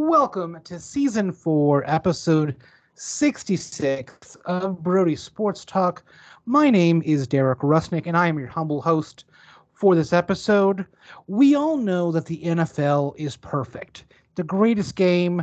Welcome 0.00 0.60
to 0.62 0.78
season 0.78 1.32
four, 1.32 1.82
episode 1.90 2.54
66 2.94 4.36
of 4.44 4.80
Brodie 4.80 5.16
Sports 5.16 5.64
Talk. 5.64 6.04
My 6.46 6.70
name 6.70 7.02
is 7.04 7.26
Derek 7.26 7.58
Rusinek, 7.58 8.06
and 8.06 8.16
I 8.16 8.28
am 8.28 8.38
your 8.38 8.46
humble 8.46 8.80
host 8.80 9.24
for 9.72 9.96
this 9.96 10.12
episode. 10.12 10.86
We 11.26 11.56
all 11.56 11.76
know 11.76 12.12
that 12.12 12.26
the 12.26 12.40
NFL 12.44 13.14
is 13.16 13.36
perfect, 13.36 14.04
the 14.36 14.44
greatest 14.44 14.94
game 14.94 15.42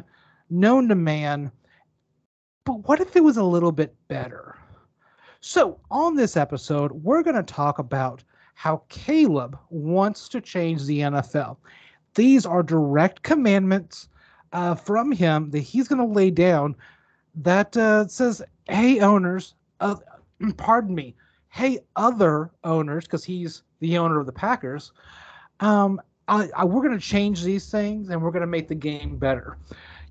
known 0.49 0.88
to 0.88 0.96
man. 0.96 1.52
But 2.63 2.88
what 2.88 3.02
if 3.02 3.13
it 3.18 3.26
was 3.26 3.35
a 3.35 3.44
little 3.44 3.74
bit 3.74 3.94
better? 4.08 4.55
So, 5.41 5.82
on 5.91 6.16
this 6.16 6.38
episode, 6.38 6.94
we're 6.94 7.24
going 7.24 7.35
to 7.35 7.44
talk 7.44 7.77
about 7.77 8.24
how 8.54 8.84
Caleb 8.88 9.60
wants 9.70 10.30
to 10.30 10.40
change 10.40 10.85
the 10.85 11.02
NFL. 11.02 11.58
These 12.13 12.46
are 12.46 12.63
direct 12.63 13.22
commandments 13.22 14.08
uh, 14.55 14.73
from 14.73 15.12
him 15.12 15.52
that 15.52 15.59
he's 15.59 15.86
going 15.90 16.00
to 16.00 16.14
lay 16.14 16.32
down 16.32 16.73
that 17.36 17.76
uh, 17.76 18.08
says, 18.08 18.41
"Hey, 18.70 19.02
owners, 19.02 19.54
uh, 19.82 19.98
pardon 20.58 20.96
me, 20.96 21.13
hey, 21.49 21.79
other 21.98 22.52
owners, 22.63 23.04
because 23.04 23.26
he's 23.26 23.63
the 23.82 23.98
owner 23.98 24.18
of 24.18 24.26
the 24.26 24.32
Packers. 24.32 24.94
Um, 25.60 26.02
I, 26.29 26.49
I, 26.55 26.63
we're 26.63 26.82
going 26.82 26.98
to 26.98 27.05
change 27.05 27.44
these 27.44 27.70
things 27.70 28.10
and 28.10 28.21
we're 28.21 28.32
going 28.32 28.41
to 28.41 28.48
make 28.48 28.70
the 28.70 28.76
game 28.76 29.18
better." 29.18 29.57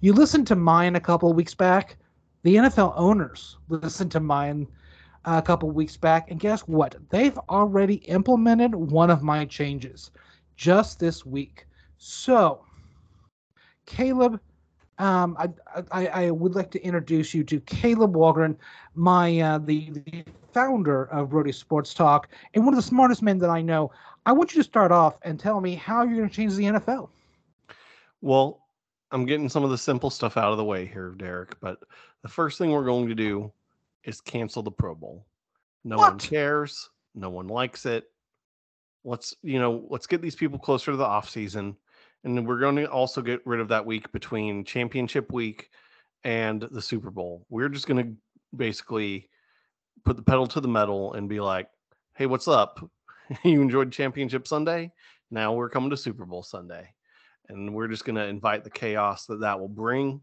You 0.03 0.13
listened 0.13 0.47
to 0.49 0.57
mine 0.57 0.95
a 0.95 1.01
couple 1.01 1.33
weeks 1.33 1.55
back. 1.55 1.97
The 2.43 2.57
NFL 2.57 2.93
owners 2.97 3.57
listened 3.71 4.13
to 4.13 4.21
mine 4.21 4.67
a 5.25 5.41
couple 5.41 5.71
weeks 5.71 5.97
back, 5.97 6.31
and 6.31 6.39
guess 6.39 6.61
what? 6.69 6.97
They've 7.09 7.39
already 7.49 7.95
implemented 7.95 8.75
one 8.75 9.09
of 9.09 9.23
my 9.23 9.47
changes 9.47 10.11
just 10.55 11.01
this 11.01 11.25
week. 11.25 11.67
So 11.97 12.67
Caleb, 13.87 14.41
um, 14.99 15.37
I, 15.39 15.49
I, 15.91 16.07
I 16.07 16.31
would 16.31 16.55
like 16.55 16.71
to 16.73 16.83
introduce 16.83 17.35
you 17.35 17.43
to 17.45 17.61
Caleb 17.61 18.15
Walgren, 18.15 18.57
my 18.95 19.41
uh, 19.41 19.59
the, 19.59 19.91
the 19.91 20.25
founder 20.53 21.07
of 21.07 21.31
Brodie 21.31 21.53
Sports 21.53 21.95
Talk 21.95 22.29
and 22.55 22.65
one 22.65 22.75
of 22.75 22.77
the 22.77 22.87
smartest 22.87 23.23
men 23.23 23.39
that 23.39 23.51
I 23.51 23.61
know. 23.61 23.91
I 24.27 24.33
want 24.33 24.55
you 24.55 24.63
to 24.63 24.65
start 24.65 24.93
off 24.93 25.17
and 25.23 25.39
tell 25.39 25.61
me 25.61 25.75
how 25.75 26.05
you're 26.05 26.17
going 26.17 26.29
to 26.29 26.35
change 26.35 26.55
the 26.55 26.65
NFL. 26.65 27.09
Well, 28.23 28.61
I'm 29.11 29.27
getting 29.27 29.49
some 29.49 29.65
of 29.65 29.71
the 29.71 29.79
simple 29.79 30.11
stuff 30.11 30.37
out 30.37 30.53
of 30.53 30.59
the 30.59 30.65
way 30.65 30.87
here, 30.87 31.15
Derek. 31.17 31.59
But 31.61 31.81
the 32.23 32.29
first 32.29 32.57
thing 32.57 32.71
we're 32.71 32.85
going 32.85 33.09
to 33.09 33.15
do 33.15 33.53
is 34.05 34.21
cancel 34.21 34.63
the 34.63 34.71
Pro 34.71 34.95
Bowl. 34.95 35.27
No 35.85 35.97
what? 35.97 36.13
one 36.13 36.19
cares. 36.19 36.89
No 37.15 37.31
one 37.31 37.49
likes 37.49 37.85
it. 37.85 38.11
Let's 39.05 39.35
you 39.43 39.59
know, 39.59 39.85
let's 39.91 40.07
get 40.07 40.23
these 40.23 40.35
people 40.35 40.59
closer 40.59 40.91
to 40.91 40.97
the 40.97 41.05
off 41.05 41.29
season 41.29 41.77
and 42.25 42.47
we're 42.47 42.59
going 42.59 42.77
to 42.77 42.87
also 42.87 43.21
get 43.21 43.47
rid 43.47 43.61
of 43.61 43.69
that 43.69 43.85
week 43.85 44.11
between 44.11 44.65
championship 44.65 45.31
week 45.33 45.71
and 46.25 46.63
the 46.71 46.81
Super 46.81 47.11
Bowl. 47.11 47.45
We're 47.51 47.69
just 47.69 47.87
going 47.87 48.03
to 48.03 48.13
basically 48.57 49.29
put 50.05 50.17
the 50.17 50.23
pedal 50.23 50.47
to 50.49 50.61
the 50.61 50.69
metal 50.69 51.13
and 51.15 51.29
be 51.29 51.41
like, 51.41 51.69
hey, 52.15 52.27
what's 52.27 52.49
up? 52.49 52.81
you 53.45 53.61
enjoyed 53.61 53.93
Championship 53.93 54.49
Sunday? 54.49 54.91
Now 55.31 55.53
we're 55.53 55.69
coming 55.69 55.91
to 55.91 55.97
Super 55.97 56.25
Bowl 56.25 56.43
Sunday. 56.43 56.89
And 57.49 57.75
we're 57.75 57.89
just 57.89 58.07
going 58.07 58.17
to 58.17 58.25
invite 58.25 58.65
the 58.65 58.71
chaos 58.71 59.27
that 59.27 59.41
that 59.41 59.61
will 59.61 59.69
bring. 59.69 60.23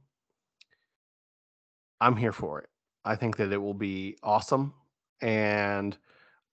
I'm 1.99 2.15
here 2.15 2.31
for 2.31 2.61
it. 2.61 2.69
I 3.05 3.15
think 3.15 3.37
that 3.37 3.53
it 3.53 3.57
will 3.57 3.75
be 3.75 4.17
awesome. 4.23 4.73
And 5.21 5.95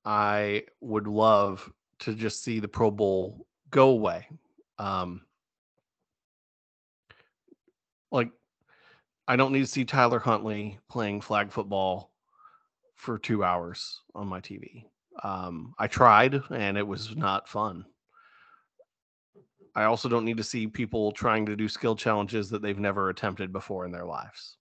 I 0.04 0.64
would 0.82 1.06
love 1.06 1.72
to 2.00 2.14
just 2.14 2.44
see 2.44 2.60
the 2.60 2.69
Pro 2.69 2.91
Bowl 2.91 3.47
go 3.70 3.88
away. 3.88 4.26
Um, 4.78 5.22
like 8.10 8.30
I 9.26 9.36
don't 9.36 9.52
need 9.52 9.60
to 9.60 9.66
see 9.66 9.84
Tyler 9.84 10.19
Huntley 10.19 10.78
playing 10.88 11.20
flag 11.20 11.52
football 11.52 12.12
for 12.96 13.19
two 13.19 13.44
hours 13.44 14.00
on 14.14 14.26
my 14.26 14.41
TV. 14.41 14.84
Um, 15.22 15.74
I 15.78 15.86
tried 15.86 16.41
and 16.50 16.78
it 16.78 16.86
was 16.86 17.14
not 17.14 17.48
fun. 17.48 17.84
I 19.74 19.84
also 19.84 20.08
don't 20.08 20.24
need 20.24 20.38
to 20.38 20.44
see 20.44 20.66
people 20.66 21.12
trying 21.12 21.46
to 21.46 21.54
do 21.54 21.69
skill 21.69 21.94
challenges 21.94 22.50
that 22.50 22.62
they've 22.62 22.78
never 22.78 23.10
attempted 23.10 23.52
before 23.52 23.84
in 23.84 23.92
their 23.92 24.04
lives. 24.04 24.56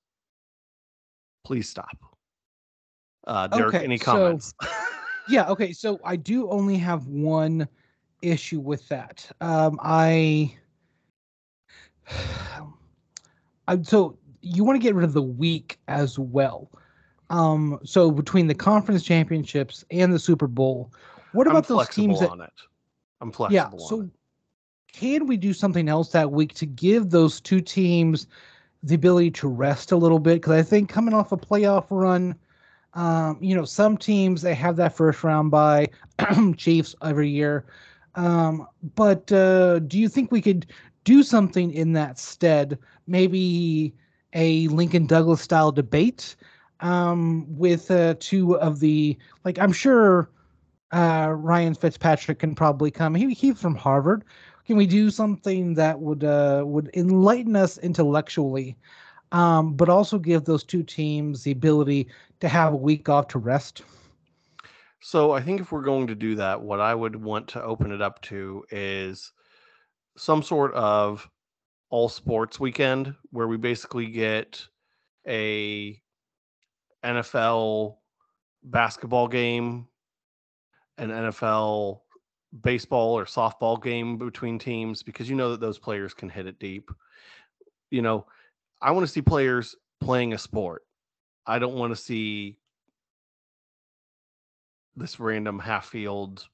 Please 1.43 1.69
stop. 1.69 1.97
Uh, 3.25 3.47
Derek, 3.47 3.75
okay, 3.75 3.83
any 3.83 3.97
comments? 3.97 4.53
So, 4.61 4.69
yeah, 5.29 5.49
okay. 5.49 5.71
So 5.73 5.99
I 6.03 6.17
do 6.17 6.49
only 6.49 6.77
have 6.77 7.07
one 7.07 7.67
issue 8.21 8.59
with 8.59 8.87
that. 8.89 9.29
Um, 9.41 9.79
I 9.81 10.55
so 13.83 14.17
you 14.41 14.63
want 14.63 14.79
to 14.79 14.83
get 14.83 14.95
rid 14.95 15.03
of 15.03 15.13
the 15.13 15.21
week 15.21 15.79
as 15.87 16.17
well. 16.17 16.69
Um, 17.29 17.79
so 17.83 18.11
between 18.11 18.47
the 18.47 18.55
conference 18.55 19.03
championships 19.03 19.83
and 19.91 20.13
the 20.13 20.19
Super 20.19 20.47
Bowl, 20.47 20.91
what 21.33 21.47
about 21.47 21.67
those 21.67 21.89
teams 21.89 22.19
that? 22.19 22.29
On 22.29 22.41
it. 22.41 22.53
I'm 23.19 23.31
flexible. 23.31 23.79
Yeah. 23.79 23.87
so 23.87 24.01
it. 24.01 24.09
can 24.93 25.27
we 25.27 25.37
do 25.37 25.53
something 25.53 25.89
else 25.89 26.11
that 26.11 26.31
week 26.31 26.53
to 26.55 26.65
give 26.65 27.09
those 27.09 27.41
two 27.41 27.61
teams 27.61 28.27
the 28.83 28.95
ability 28.95 29.31
to 29.31 29.47
rest 29.47 29.91
a 29.91 29.97
little 29.97 30.19
bit? 30.19 30.35
Because 30.35 30.53
I 30.53 30.63
think 30.63 30.89
coming 30.89 31.13
off 31.13 31.31
a 31.31 31.37
playoff 31.37 31.87
run, 31.89 32.35
um, 32.93 33.37
you 33.41 33.55
know, 33.55 33.65
some 33.65 33.97
teams 33.97 34.41
they 34.41 34.55
have 34.55 34.77
that 34.77 34.95
first 34.95 35.23
round 35.23 35.51
bye 35.51 35.87
Chiefs 36.57 36.95
every 37.03 37.29
year. 37.29 37.65
Um, 38.15 38.65
but 38.95 39.31
uh, 39.31 39.79
do 39.79 39.99
you 39.99 40.09
think 40.09 40.31
we 40.31 40.41
could 40.41 40.65
do 41.07 41.23
something 41.23 41.71
in 41.71 41.93
that 41.93 42.19
stead 42.19 42.77
maybe 43.07 43.93
a 44.33 44.67
Lincoln 44.67 45.05
Douglas 45.05 45.39
style 45.41 45.71
debate 45.71 46.35
um, 46.81 47.45
with 47.47 47.89
uh, 47.89 48.15
two 48.19 48.57
of 48.57 48.81
the 48.81 49.17
like 49.45 49.57
I'm 49.57 49.71
sure 49.71 50.29
uh, 50.91 51.33
Ryan 51.33 51.75
Fitzpatrick 51.75 52.39
can 52.39 52.55
probably 52.55 52.91
come. 52.91 53.15
He 53.15 53.33
he's 53.33 53.59
from 53.59 53.75
Harvard. 53.75 54.25
Can 54.65 54.75
we 54.75 54.85
do 54.85 55.09
something 55.09 55.75
that 55.75 55.97
would 55.97 56.25
uh, 56.25 56.63
would 56.65 56.89
enlighten 56.93 57.55
us 57.55 57.77
intellectually, 57.77 58.75
um, 59.31 59.75
but 59.75 59.87
also 59.87 60.19
give 60.19 60.43
those 60.43 60.65
two 60.65 60.83
teams 60.83 61.43
the 61.43 61.51
ability 61.51 62.09
to 62.41 62.49
have 62.49 62.73
a 62.73 62.77
week 62.77 63.07
off 63.07 63.29
to 63.29 63.39
rest? 63.39 63.83
So 64.99 65.31
I 65.31 65.41
think 65.41 65.61
if 65.61 65.71
we're 65.71 65.83
going 65.83 66.07
to 66.07 66.15
do 66.15 66.35
that, 66.35 66.61
what 66.61 66.81
I 66.81 66.93
would 66.93 67.15
want 67.15 67.47
to 67.49 67.63
open 67.63 67.93
it 67.93 68.01
up 68.01 68.21
to 68.23 68.65
is 68.71 69.31
some 70.17 70.41
sort 70.43 70.73
of 70.73 71.29
all 71.89 72.09
sports 72.09 72.59
weekend 72.59 73.15
where 73.31 73.47
we 73.47 73.55
basically 73.55 74.07
get 74.07 74.61
a 75.27 76.01
NFL 77.05 77.97
basketball 78.63 79.27
game, 79.27 79.87
an 80.97 81.09
NFL 81.09 82.01
baseball 82.61 83.17
or 83.17 83.25
softball 83.25 83.81
game 83.81 84.17
between 84.17 84.57
teams 84.57 85.03
because 85.03 85.29
you 85.29 85.35
know 85.35 85.51
that 85.51 85.59
those 85.59 85.77
players 85.77 86.13
can 86.13 86.29
hit 86.29 86.47
it 86.47 86.59
deep. 86.59 86.89
You 87.91 88.01
know, 88.01 88.25
I 88.81 88.91
want 88.91 89.05
to 89.05 89.11
see 89.11 89.21
players 89.21 89.75
playing 90.01 90.33
a 90.33 90.37
sport. 90.37 90.83
I 91.45 91.59
don't 91.59 91.75
want 91.75 91.95
to 91.95 92.01
see 92.01 92.57
this 94.95 95.19
random 95.19 95.59
half 95.59 95.85
field 95.87 96.47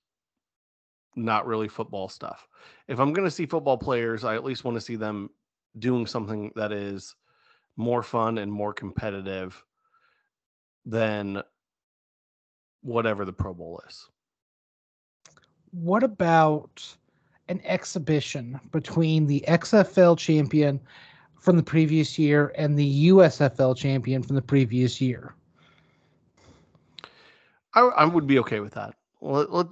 not 1.15 1.45
really 1.47 1.67
football 1.67 2.09
stuff. 2.09 2.47
If 2.87 2.99
I'm 2.99 3.13
going 3.13 3.25
to 3.25 3.31
see 3.31 3.45
football 3.45 3.77
players, 3.77 4.23
I 4.23 4.35
at 4.35 4.43
least 4.43 4.63
want 4.63 4.75
to 4.75 4.81
see 4.81 4.95
them 4.95 5.29
doing 5.79 6.05
something 6.05 6.51
that 6.55 6.71
is 6.71 7.15
more 7.77 8.03
fun 8.03 8.37
and 8.37 8.51
more 8.51 8.73
competitive 8.73 9.63
than 10.85 11.41
whatever 12.81 13.25
the 13.25 13.33
Pro 13.33 13.53
Bowl 13.53 13.81
is. 13.87 14.09
What 15.71 16.03
about 16.03 16.85
an 17.47 17.61
exhibition 17.65 18.59
between 18.71 19.25
the 19.25 19.43
XFL 19.47 20.17
champion 20.17 20.79
from 21.39 21.57
the 21.57 21.63
previous 21.63 22.17
year 22.19 22.53
and 22.57 22.77
the 22.77 23.09
USFL 23.09 23.75
champion 23.75 24.21
from 24.23 24.35
the 24.35 24.41
previous 24.41 25.01
year? 25.01 25.33
I, 27.73 27.81
I 27.81 28.05
would 28.05 28.27
be 28.27 28.39
okay 28.39 28.59
with 28.59 28.73
that. 28.73 28.93
Let, 29.21 29.51
let, 29.51 29.67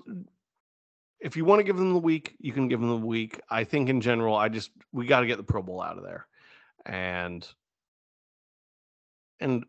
if 1.22 1.38
you 1.38 1.46
want 1.46 1.60
to 1.60 1.64
give 1.64 1.78
them 1.78 1.94
the 1.94 2.00
week, 2.00 2.36
you 2.40 2.52
can 2.52 2.68
give 2.68 2.80
them 2.80 2.90
the 2.90 3.06
week. 3.06 3.40
I 3.50 3.64
think 3.64 3.90
in 3.90 4.02
general, 4.02 4.36
I 4.36 4.50
just 4.50 4.72
we 4.92 5.06
got 5.06 5.22
to 5.22 5.28
get 5.28 5.38
the 5.38 5.44
Pro 5.44 5.62
Bowl 5.62 5.82
out 5.82 5.98
of 5.98 6.04
there, 6.04 6.26
and 6.86 7.48
and 9.40 9.64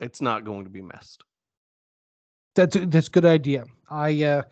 it's 0.00 0.20
not 0.20 0.44
going 0.44 0.64
to 0.64 0.70
be 0.70 0.82
missed. 0.82 1.22
That's 2.54 2.74
a, 2.74 2.86
that's 2.86 3.06
a 3.06 3.10
good 3.10 3.24
idea. 3.24 3.64
I 3.88 4.22
uh, 4.24 4.42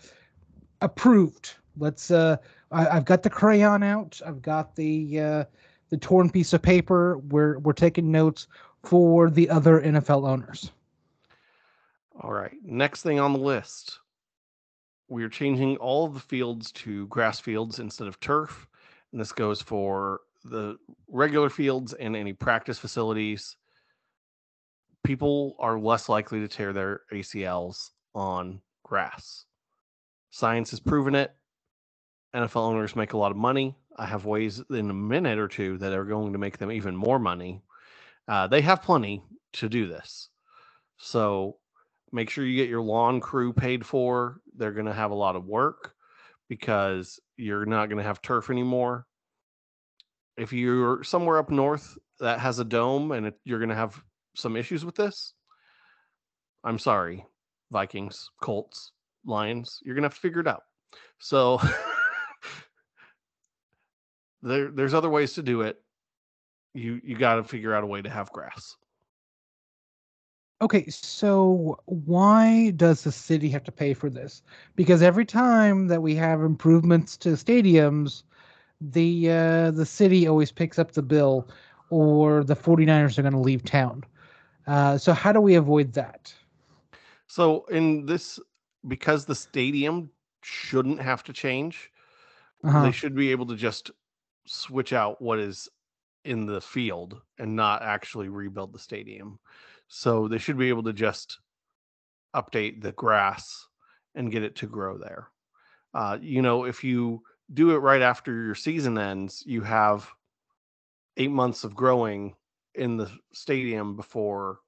approved. 0.80 1.54
Let's. 1.76 2.10
Uh, 2.10 2.36
I, 2.70 2.84
have 2.84 3.04
got 3.04 3.22
the 3.22 3.30
crayon 3.30 3.82
out. 3.82 4.20
I've 4.24 4.42
got 4.42 4.76
the 4.76 5.20
uh, 5.20 5.44
the 5.90 5.96
torn 5.96 6.30
piece 6.30 6.52
of 6.52 6.62
paper. 6.62 7.18
We're 7.18 7.58
we're 7.58 7.72
taking 7.72 8.12
notes 8.12 8.46
for 8.84 9.28
the 9.28 9.50
other 9.50 9.80
NFL 9.80 10.28
owners. 10.28 10.70
All 12.20 12.32
right. 12.32 12.54
Next 12.62 13.02
thing 13.02 13.18
on 13.18 13.32
the 13.32 13.40
list 13.40 13.98
we're 15.08 15.28
changing 15.28 15.76
all 15.76 16.08
the 16.08 16.20
fields 16.20 16.72
to 16.72 17.06
grass 17.06 17.40
fields 17.40 17.78
instead 17.78 18.08
of 18.08 18.20
turf. 18.20 18.66
And 19.12 19.20
this 19.20 19.32
goes 19.32 19.62
for 19.62 20.20
the 20.44 20.76
regular 21.08 21.50
fields 21.50 21.92
and 21.94 22.16
any 22.16 22.32
practice 22.32 22.78
facilities, 22.78 23.56
people 25.04 25.56
are 25.58 25.78
less 25.78 26.08
likely 26.08 26.40
to 26.40 26.48
tear 26.48 26.72
their 26.72 27.02
ACLs 27.12 27.90
on 28.14 28.60
grass. 28.82 29.44
Science 30.30 30.70
has 30.70 30.80
proven 30.80 31.14
it. 31.14 31.34
NFL 32.34 32.56
owners 32.56 32.96
make 32.96 33.12
a 33.12 33.18
lot 33.18 33.30
of 33.30 33.36
money. 33.36 33.74
I 33.96 34.06
have 34.06 34.26
ways 34.26 34.62
in 34.70 34.90
a 34.90 34.94
minute 34.94 35.38
or 35.38 35.48
two 35.48 35.78
that 35.78 35.92
are 35.92 36.04
going 36.04 36.32
to 36.32 36.38
make 36.38 36.58
them 36.58 36.70
even 36.70 36.94
more 36.94 37.18
money. 37.18 37.62
Uh, 38.28 38.46
they 38.46 38.60
have 38.60 38.82
plenty 38.82 39.22
to 39.54 39.68
do 39.68 39.86
this. 39.86 40.28
So 40.98 41.56
make 42.12 42.28
sure 42.28 42.44
you 42.44 42.56
get 42.56 42.68
your 42.68 42.82
lawn 42.82 43.20
crew 43.20 43.52
paid 43.52 43.86
for. 43.86 44.40
They're 44.56 44.72
going 44.72 44.86
to 44.86 44.92
have 44.92 45.10
a 45.10 45.14
lot 45.14 45.36
of 45.36 45.46
work 45.46 45.94
because 46.48 47.18
you're 47.36 47.66
not 47.66 47.86
going 47.86 47.98
to 47.98 48.04
have 48.04 48.22
turf 48.22 48.50
anymore. 48.50 49.06
If 50.36 50.52
you're 50.52 51.02
somewhere 51.02 51.38
up 51.38 51.50
north 51.50 51.96
that 52.20 52.40
has 52.40 52.58
a 52.58 52.64
dome 52.64 53.12
and 53.12 53.26
it, 53.26 53.34
you're 53.44 53.58
going 53.58 53.70
to 53.70 53.74
have 53.74 54.00
some 54.34 54.56
issues 54.56 54.84
with 54.84 54.94
this, 54.94 55.34
I'm 56.64 56.78
sorry, 56.78 57.24
Vikings, 57.70 58.30
Colts, 58.42 58.92
Lions, 59.24 59.80
you're 59.84 59.94
going 59.94 60.02
to 60.02 60.06
have 60.06 60.14
to 60.14 60.20
figure 60.20 60.40
it 60.40 60.48
out. 60.48 60.62
So 61.18 61.60
there, 64.42 64.70
there's 64.70 64.94
other 64.94 65.10
ways 65.10 65.34
to 65.34 65.42
do 65.42 65.62
it. 65.62 65.76
You 66.74 67.00
you 67.02 67.16
got 67.16 67.36
to 67.36 67.44
figure 67.44 67.74
out 67.74 67.84
a 67.84 67.86
way 67.86 68.02
to 68.02 68.10
have 68.10 68.30
grass. 68.32 68.76
Okay, 70.62 70.88
so 70.88 71.78
why 71.84 72.70
does 72.70 73.04
the 73.04 73.12
city 73.12 73.50
have 73.50 73.64
to 73.64 73.72
pay 73.72 73.92
for 73.92 74.08
this? 74.08 74.42
Because 74.74 75.02
every 75.02 75.26
time 75.26 75.88
that 75.88 76.00
we 76.02 76.14
have 76.14 76.40
improvements 76.42 77.16
to 77.18 77.30
stadiums, 77.30 78.22
the 78.80 79.30
uh, 79.30 79.70
the 79.70 79.84
city 79.86 80.26
always 80.26 80.50
picks 80.52 80.78
up 80.78 80.92
the 80.92 81.02
bill 81.02 81.48
or 81.90 82.42
the 82.44 82.56
49ers 82.56 83.18
are 83.18 83.22
going 83.22 83.32
to 83.34 83.38
leave 83.38 83.64
town. 83.64 84.02
Uh, 84.66 84.96
so 84.98 85.12
how 85.12 85.32
do 85.32 85.40
we 85.40 85.54
avoid 85.54 85.92
that? 85.92 86.32
So 87.26 87.64
in 87.66 88.06
this 88.06 88.38
because 88.88 89.24
the 89.26 89.34
stadium 89.34 90.10
shouldn't 90.42 91.00
have 91.00 91.22
to 91.24 91.32
change, 91.32 91.90
Uh-huh. 92.64 92.82
they 92.82 92.92
should 92.92 93.14
be 93.14 93.30
able 93.30 93.46
to 93.46 93.56
just 93.56 93.90
switch 94.46 94.92
out 94.92 95.20
what 95.20 95.38
is 95.38 95.68
in 96.24 96.46
the 96.46 96.60
field 96.60 97.20
and 97.38 97.54
not 97.54 97.82
actually 97.82 98.28
rebuild 98.28 98.72
the 98.72 98.78
stadium. 98.78 99.38
So 99.88 100.28
they 100.28 100.38
should 100.38 100.58
be 100.58 100.68
able 100.68 100.82
to 100.84 100.92
just 100.92 101.38
update 102.34 102.82
the 102.82 102.92
grass 102.92 103.66
and 104.14 104.32
get 104.32 104.42
it 104.42 104.56
to 104.56 104.66
grow 104.66 104.98
there. 104.98 105.28
Uh, 105.94 106.18
you 106.20 106.42
know, 106.42 106.64
if 106.64 106.84
you 106.84 107.22
do 107.54 107.70
it 107.70 107.78
right 107.78 108.02
after 108.02 108.32
your 108.32 108.54
season 108.54 108.98
ends, 108.98 109.42
you 109.46 109.62
have 109.62 110.08
eight 111.16 111.30
months 111.30 111.64
of 111.64 111.74
growing 111.74 112.34
in 112.74 112.96
the 112.96 113.10
stadium 113.32 113.96
before 113.96 114.58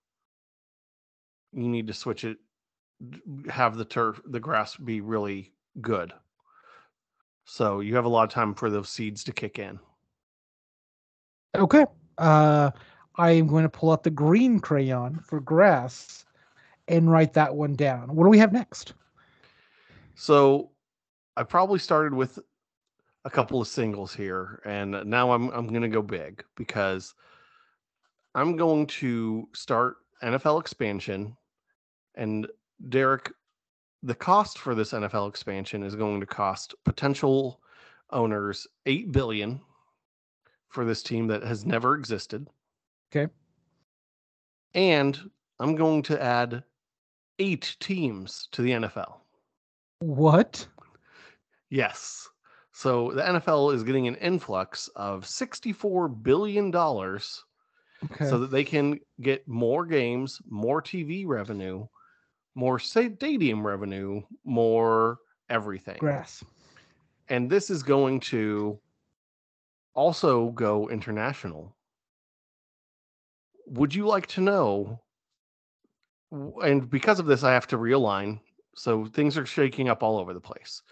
you 1.53 1.69
need 1.69 1.87
to 1.87 1.95
switch 1.95 2.25
it, 2.25 2.39
have 3.49 3.77
the 3.77 3.85
turf, 3.85 4.21
the 4.27 4.41
grass 4.41 4.77
be 4.77 5.01
really 5.01 5.53
good. 5.81 6.13
So 7.45 7.81
you 7.81 7.97
have 7.97 8.05
a 8.05 8.09
lot 8.09 8.25
of 8.25 8.31
time 8.31 8.55
for 8.55 8.71
those 8.71 8.89
seeds 8.89 9.25
to 9.25 9.33
kick 9.33 9.59
in. 9.59 9.79
Okay. 11.57 11.87
Uh, 12.19 12.71
I'm 13.19 13.49
going 13.49 13.65
to 13.65 13.69
pull 13.69 13.91
out 13.91 14.05
the 14.05 14.11
green 14.11 14.61
crayon 14.61 15.19
for 15.19 15.41
grass 15.41 16.25
and 16.87 17.11
write 17.11 17.35
that 17.35 17.55
one 17.55 17.75
down. 17.75 18.15
What 18.15 18.25
do 18.25 18.31
we 18.31 18.39
have 18.39 18.53
next? 18.53 18.95
So 20.15 20.71
I 21.37 21.43
probably 21.43 21.79
started 21.79 22.15
with 22.15 22.39
a 23.25 23.31
couple 23.31 23.61
of 23.61 23.69
singles 23.69 24.15
here, 24.15 24.63
and 24.65 25.05
now 25.05 25.33
I'm 25.33 25.51
I'm 25.51 25.67
going 25.69 25.83
to 25.83 25.89
go 25.89 26.03
big 26.03 26.45
because 26.57 27.15
I'm 28.35 28.57
going 28.57 28.87
to 28.87 29.49
start 29.53 29.97
NFL 30.23 30.61
expansion. 30.61 31.37
And 32.15 32.47
Derek, 32.89 33.33
the 34.03 34.15
cost 34.15 34.59
for 34.59 34.75
this 34.75 34.93
NFL 34.93 35.29
expansion 35.29 35.83
is 35.83 35.95
going 35.95 36.21
to 36.21 36.27
cost 36.27 36.75
potential 36.85 37.61
owners 38.11 38.67
eight 38.87 39.13
billion 39.13 39.61
for 40.69 40.85
this 40.85 41.03
team 41.03 41.27
that 41.27 41.43
has 41.43 41.65
never 41.67 41.95
existed. 41.95 42.49
Okay. 43.11 43.33
And 44.75 45.19
I'm 45.61 45.75
going 45.75 46.03
to 46.05 46.23
add 46.23 46.63
eight 47.39 47.77
teams 47.81 48.49
to 48.53 48.63
the 48.63 48.71
NFL. 48.73 49.15
What? 50.01 50.67
Yes. 51.71 52.29
So 52.73 53.11
the 53.13 53.23
NFL 53.23 53.75
is 53.75 53.83
getting 53.83 54.07
an 54.07 54.15
influx 54.17 54.89
of 54.95 55.25
$64 55.25 56.23
billion 56.23 56.73
Okay. 58.05 58.29
so 58.29 58.39
that 58.39 58.53
they 58.53 58.63
can 58.63 59.01
get 59.21 59.47
more 59.49 59.85
games, 59.85 60.41
more 60.49 60.81
TV 60.81 61.27
revenue, 61.27 61.85
more 62.55 62.79
stadium 62.79 63.67
revenue, 63.67 64.23
more 64.45 65.19
everything. 65.51 65.97
grass. 65.99 66.45
And 67.29 67.51
this 67.51 67.71
is 67.71 67.83
going 67.83 68.21
to 68.21 68.79
also 69.95 70.51
go 70.51 70.89
international. 70.89 71.75
Would 73.71 73.95
you 73.95 74.07
like 74.07 74.27
to 74.29 74.41
know? 74.41 75.01
And 76.31 76.89
because 76.89 77.19
of 77.19 77.27
this, 77.27 77.43
I 77.43 77.53
have 77.53 77.67
to 77.69 77.79
realign. 77.79 78.41
So 78.75 79.07
things 79.07 79.37
are 79.37 79.47
shaking 79.47 79.89
up 79.89 80.03
all 80.03 80.19
over 80.19 80.35
the 80.35 80.41
place. 80.41 80.83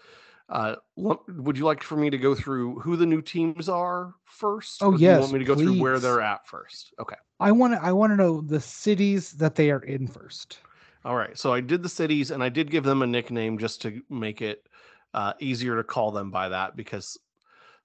Uh, 0.49 0.75
would 0.95 1.57
you 1.57 1.65
like 1.65 1.83
for 1.83 1.97
me 1.97 2.09
to 2.09 2.17
go 2.17 2.33
through 2.33 2.79
who 2.79 2.95
the 2.95 3.05
new 3.05 3.21
teams 3.21 3.67
are 3.67 4.13
first? 4.25 4.81
Oh, 4.81 4.93
or 4.93 4.97
do 4.97 5.03
you 5.03 5.09
yes, 5.09 5.19
want 5.19 5.33
me 5.33 5.39
to 5.39 5.45
go 5.45 5.55
through 5.55 5.79
where 5.79 5.99
they're 5.99 6.21
at 6.21 6.47
first? 6.47 6.93
Okay. 6.99 7.17
I 7.39 7.51
want 7.51 7.73
to. 7.73 7.83
I 7.83 7.91
want 7.91 8.11
to 8.11 8.15
know 8.15 8.41
the 8.41 8.61
cities 8.61 9.33
that 9.33 9.55
they 9.55 9.71
are 9.71 9.83
in 9.83 10.07
first. 10.07 10.59
All 11.03 11.15
right. 11.15 11.37
So 11.37 11.53
I 11.53 11.61
did 11.61 11.83
the 11.83 11.89
cities 11.89 12.31
and 12.31 12.41
I 12.41 12.49
did 12.49 12.71
give 12.71 12.83
them 12.83 13.01
a 13.01 13.07
nickname 13.07 13.57
just 13.57 13.81
to 13.83 14.01
make 14.09 14.41
it 14.41 14.67
uh, 15.13 15.33
easier 15.39 15.75
to 15.75 15.83
call 15.83 16.11
them 16.11 16.31
by 16.31 16.49
that 16.49 16.75
because 16.75 17.17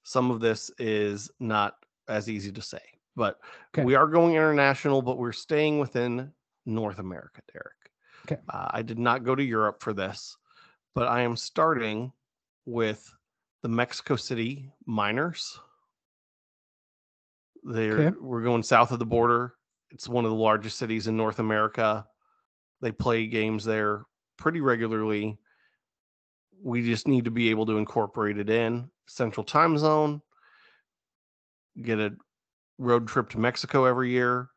some 0.02 0.30
of 0.30 0.40
this 0.40 0.70
is 0.78 1.30
not 1.40 1.76
as 2.08 2.28
easy 2.28 2.52
to 2.52 2.62
say. 2.62 2.80
But 3.16 3.40
Okay. 3.74 3.84
we 3.84 3.94
are 3.94 4.06
going 4.06 4.34
international, 4.34 5.02
but 5.02 5.18
we're 5.18 5.32
staying 5.32 5.78
within 5.78 6.32
North 6.64 6.98
America, 6.98 7.42
Derek. 7.52 7.90
Okay. 8.26 8.40
Uh, 8.48 8.68
I 8.70 8.82
did 8.82 8.98
not 8.98 9.24
go 9.24 9.34
to 9.34 9.42
Europe 9.42 9.82
for 9.82 9.92
this, 9.92 10.36
but 10.94 11.08
I 11.08 11.22
am 11.22 11.36
starting 11.36 12.12
with 12.64 13.12
the 13.62 13.68
Mexico 13.68 14.16
City 14.16 14.70
Miners. 14.86 15.58
They're 17.64 18.08
Okay. 18.08 18.16
we're 18.20 18.42
going 18.42 18.62
south 18.62 18.92
of 18.92 18.98
the 18.98 19.06
border. 19.06 19.54
It's 19.90 20.08
one 20.08 20.24
of 20.24 20.30
the 20.30 20.36
largest 20.36 20.78
cities 20.78 21.06
in 21.06 21.16
North 21.16 21.38
America. 21.38 22.06
They 22.80 22.92
play 22.92 23.26
games 23.26 23.64
there 23.64 24.04
pretty 24.36 24.60
regularly. 24.60 25.38
We 26.60 26.82
just 26.82 27.06
need 27.06 27.24
to 27.24 27.30
be 27.30 27.50
able 27.50 27.66
to 27.66 27.76
incorporate 27.78 28.38
it 28.38 28.48
in 28.50 28.90
Central 29.06 29.44
Time 29.44 29.76
Zone. 29.76 30.22
Get 31.80 31.98
a 31.98 32.16
road 32.82 33.08
trip 33.08 33.30
to 33.30 33.38
Mexico 33.38 33.84
every 33.84 34.10
year. 34.10 34.48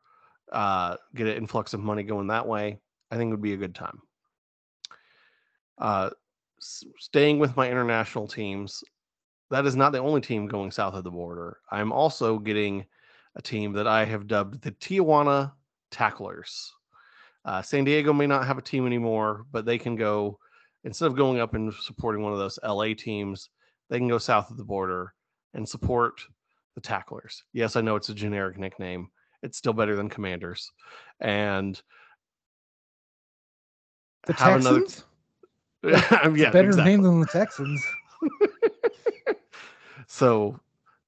Uh, 0.52 0.98
get 1.16 1.28
an 1.28 1.38
influx 1.38 1.74
of 1.74 1.80
money 1.80 2.04
going 2.04 2.28
that 2.28 2.48
way. 2.48 2.80
I 3.12 3.18
think 3.18 3.32
would 3.32 3.42
be 3.42 3.54
a 3.54 3.58
good 3.58 3.76
time. 3.76 4.00
Uh, 5.78 6.10
staying 6.60 7.40
with 7.40 7.56
my 7.56 7.70
international 7.70 8.28
teams, 8.28 8.84
that 9.52 9.66
is 9.66 9.76
not 9.76 9.92
the 9.92 10.00
only 10.00 10.22
team 10.22 10.48
going 10.48 10.72
south 10.72 10.94
of 10.94 11.04
the 11.04 11.12
border. 11.12 11.58
I'm 11.72 11.92
also 11.92 12.40
getting 12.40 12.86
a 13.36 13.42
team 13.42 13.74
that 13.74 13.88
I 13.88 14.06
have 14.06 14.28
dubbed 14.28 14.62
the 14.62 14.72
Tijuana 14.72 15.52
Tacklers. 15.92 16.72
Uh, 17.44 17.62
San 17.62 17.84
Diego 17.84 18.12
may 18.12 18.26
not 18.26 18.48
have 18.48 18.58
a 18.58 18.62
team 18.62 18.88
anymore, 18.88 19.46
but 19.52 19.66
they 19.66 19.78
can 19.78 19.96
go 19.96 20.40
instead 20.84 21.08
of 21.08 21.16
going 21.16 21.40
up 21.40 21.54
and 21.54 21.74
supporting 21.74 22.22
one 22.22 22.32
of 22.32 22.40
those 22.40 22.60
LA 22.64 22.94
teams, 22.98 23.50
they 23.90 23.98
can 23.98 24.08
go 24.08 24.18
south 24.18 24.50
of 24.50 24.58
the 24.58 24.64
border 24.64 25.14
and 25.54 25.68
support 25.68 26.22
the 26.76 26.82
Tacklers. 26.82 27.42
Yes, 27.54 27.76
I 27.76 27.82
know 27.82 27.96
it's 27.96 28.10
a 28.10 28.14
generic 28.14 28.58
nickname. 28.60 29.10
It's 29.42 29.58
still 29.58 29.74
better 29.74 29.96
than 29.96 30.10
Commanders, 30.10 30.70
and 31.20 31.82
The 34.28 34.34
have 34.34 34.60
another- 34.62 34.82
Texans. 34.82 35.06
yeah, 35.84 36.50
Better 36.52 36.68
exactly. 36.70 36.84
name 36.84 37.02
than 37.04 37.20
the 37.22 37.28
Texans. 37.28 37.84
So, 40.08 40.60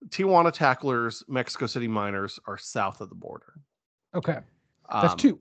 Tijuana 0.10 0.52
Tacklers, 0.52 1.24
Mexico 1.28 1.68
City 1.68 1.88
Miners 1.88 2.40
are 2.48 2.58
south 2.58 3.00
of 3.00 3.10
the 3.10 3.16
border. 3.16 3.54
Okay, 4.16 4.40
that's 4.92 5.14
Um, 5.14 5.18
two. 5.18 5.40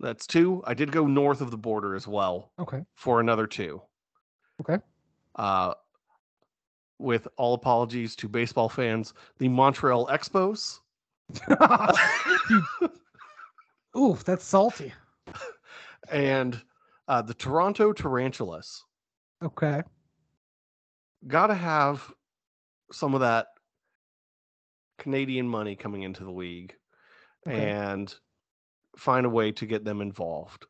That's 0.00 0.26
two. 0.26 0.62
I 0.66 0.74
did 0.74 0.92
go 0.92 1.06
north 1.06 1.40
of 1.40 1.50
the 1.50 1.56
border 1.58 1.94
as 1.94 2.06
well 2.06 2.52
Okay. 2.58 2.84
for 2.94 3.20
another 3.20 3.46
two. 3.46 3.82
Okay. 4.60 4.78
Uh, 5.34 5.74
with 7.02 7.26
all 7.36 7.54
apologies 7.54 8.14
to 8.16 8.28
baseball 8.28 8.68
fans, 8.68 9.14
the 9.38 9.48
Montreal 9.48 10.06
Expos 10.08 10.78
Ooh, 13.96 14.16
that's 14.24 14.44
salty. 14.44 14.92
and 16.10 16.60
uh, 17.08 17.22
the 17.22 17.34
Toronto 17.34 17.92
Tarantulas. 17.92 18.84
Okay. 19.42 19.82
Got 21.26 21.48
to 21.48 21.54
have 21.54 22.12
some 22.90 23.14
of 23.14 23.20
that 23.20 23.46
Canadian 24.98 25.46
money 25.48 25.76
coming 25.76 26.02
into 26.02 26.24
the 26.24 26.30
league 26.30 26.74
Okay. 27.46 27.70
and 27.70 28.14
find 28.96 29.26
a 29.26 29.30
way 29.30 29.50
to 29.52 29.66
get 29.66 29.84
them 29.84 30.00
involved. 30.00 30.66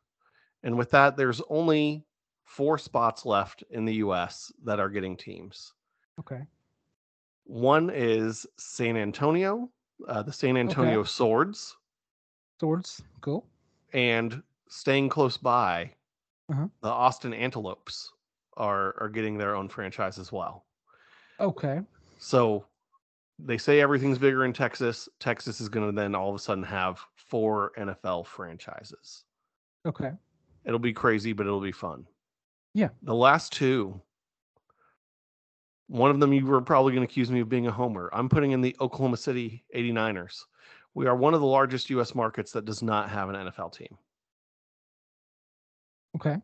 And 0.63 0.77
with 0.77 0.89
that, 0.91 1.15
there's 1.17 1.41
only 1.49 2.05
four 2.45 2.77
spots 2.77 3.25
left 3.25 3.63
in 3.69 3.85
the 3.85 3.95
US 3.95 4.51
that 4.63 4.79
are 4.79 4.89
getting 4.89 5.15
teams. 5.17 5.73
Okay. 6.19 6.41
One 7.45 7.89
is 7.93 8.45
San 8.57 8.95
Antonio, 8.97 9.69
uh, 10.07 10.23
the 10.23 10.31
San 10.33 10.55
Antonio 10.57 11.03
Swords, 11.03 11.75
Swords. 12.59 13.01
Cool. 13.21 13.45
and 13.93 14.41
staying 14.69 15.09
close 15.09 15.37
by, 15.37 15.93
Uh-huh. 16.49 16.67
the 16.81 16.89
Austin 16.89 17.33
Antelopes 17.33 18.11
are 18.55 18.95
are 19.01 19.09
getting 19.09 19.37
their 19.37 19.55
own 19.55 19.67
franchise 19.67 20.17
as 20.19 20.31
well. 20.31 20.65
Okay. 21.39 21.81
So 22.19 22.65
they 23.39 23.57
say 23.57 23.81
everything's 23.81 24.19
bigger 24.19 24.45
in 24.45 24.53
Texas. 24.53 25.09
Texas 25.19 25.59
is 25.59 25.67
going 25.67 25.85
to 25.87 25.91
then 25.91 26.13
all 26.15 26.29
of 26.29 26.35
a 26.35 26.39
sudden 26.39 26.63
have 26.63 26.99
four 27.15 27.71
NFL 27.77 28.25
franchises. 28.27 29.25
Okay. 29.85 30.11
It'll 30.65 30.79
be 30.79 30.93
crazy, 30.93 31.33
but 31.33 31.45
it'll 31.47 31.59
be 31.59 31.71
fun. 31.73 32.07
Yeah. 32.73 32.89
The 33.01 33.15
last 33.15 33.51
two, 33.51 33.99
one 35.93 36.09
of 36.09 36.19
them 36.19 36.33
you 36.33 36.43
were 36.43 36.59
probably 36.59 36.91
going 36.91 37.05
to 37.05 37.11
accuse 37.11 37.29
me 37.29 37.39
of 37.39 37.49
being 37.49 37.67
a 37.67 37.71
homer. 37.71 38.09
I'm 38.13 38.27
putting 38.27 38.49
in 38.49 38.61
the 38.61 38.75
Oklahoma 38.81 39.15
City 39.15 39.63
89ers. 39.75 40.39
We 40.95 41.05
are 41.05 41.15
one 41.15 41.35
of 41.35 41.39
the 41.39 41.45
largest 41.45 41.87
US 41.91 42.15
markets 42.15 42.51
that 42.53 42.65
does 42.65 42.81
not 42.81 43.11
have 43.11 43.29
an 43.29 43.35
NFL 43.35 43.77
team. 43.77 43.95
Okay. 46.15 46.35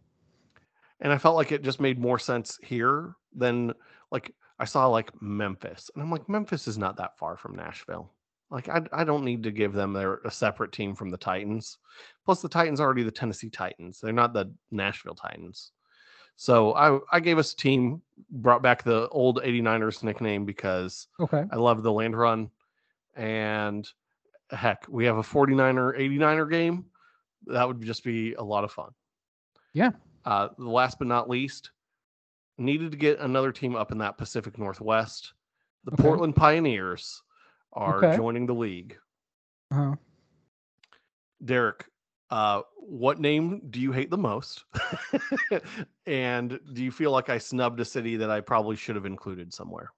And 1.00 1.12
I 1.12 1.18
felt 1.18 1.36
like 1.36 1.52
it 1.52 1.64
just 1.64 1.80
made 1.80 1.98
more 1.98 2.20
sense 2.20 2.60
here 2.62 3.16
than 3.36 3.74
like 4.12 4.36
I 4.60 4.66
saw 4.66 4.86
like 4.86 5.20
Memphis. 5.20 5.90
And 5.96 6.04
I'm 6.04 6.12
like, 6.12 6.30
Memphis 6.30 6.68
is 6.68 6.78
not 6.78 6.96
that 6.98 7.18
far 7.18 7.36
from 7.36 7.56
Nashville. 7.56 8.14
Like 8.52 8.70
I, 8.70 8.84
I 8.94 9.04
don't 9.04 9.26
need 9.26 9.42
to 9.42 9.52
give 9.52 9.74
them 9.74 9.94
their 9.94 10.18
a 10.26 10.32
separate 10.32 10.74
team 10.74 10.94
from 10.94 11.10
the 11.10 11.18
Titans. 11.18 11.80
Plus 12.24 12.44
the 12.44 12.50
Titans 12.50 12.80
are 12.80 12.84
already 12.84 13.02
the 13.02 13.10
Tennessee 13.10 13.50
Titans. 13.50 14.00
They're 14.00 14.14
not 14.14 14.34
the 14.34 14.54
Nashville 14.70 15.16
Titans. 15.16 15.72
So 16.42 16.74
I 16.76 16.98
I 17.12 17.20
gave 17.20 17.38
us 17.38 17.52
a 17.52 17.58
team, 17.58 18.02
brought 18.32 18.62
back 18.62 18.82
the 18.82 19.10
old 19.10 19.42
89ers 19.44 20.04
nickname 20.04 20.46
because 20.46 21.08
Okay. 21.20 21.44
I 21.52 21.56
love 21.58 21.84
the 21.84 21.92
land 21.92 22.18
run. 22.18 22.50
And 23.18 23.86
heck, 24.50 24.86
we 24.88 25.04
have 25.04 25.18
a 25.18 25.22
49er 25.22 26.00
89er 26.00 26.50
game. 26.50 26.86
That 27.48 27.68
would 27.68 27.82
just 27.82 28.06
be 28.06 28.36
a 28.36 28.42
lot 28.42 28.64
of 28.64 28.72
fun. 28.72 28.92
Yeah. 29.74 29.92
Uh, 30.24 30.48
the 30.58 30.70
last 30.70 30.98
but 30.98 31.10
not 31.10 31.30
least, 31.30 31.72
needed 32.58 32.92
to 32.92 32.98
get 32.98 33.20
another 33.20 33.52
team 33.52 33.76
up 33.76 33.92
in 33.92 33.98
that 33.98 34.18
Pacific 34.18 34.58
Northwest. 34.58 35.34
The 35.84 35.92
Okay. 35.92 36.04
Portland 36.04 36.38
Pioneers 36.38 37.22
are 37.74 37.98
Okay. 38.06 38.16
joining 38.16 38.46
the 38.46 38.54
league. 38.56 38.98
Uh-huh. 39.72 39.96
Derek, 41.44 41.86
uh, 42.30 42.62
what 42.76 43.20
name 43.20 43.62
do 43.70 43.80
you 43.80 43.92
hate 43.92 44.10
the 44.10 44.18
most? 44.18 44.66
and 46.06 46.60
do 46.74 46.84
you 46.84 46.92
feel 46.92 47.12
like 47.12 47.30
I 47.30 47.38
snubbed 47.38 47.80
a 47.80 47.86
city 47.86 48.18
that 48.18 48.30
I 48.30 48.42
probably 48.42 48.76
should 48.76 48.96
have 48.96 49.06
included 49.06 49.54
somewhere? 49.54 49.92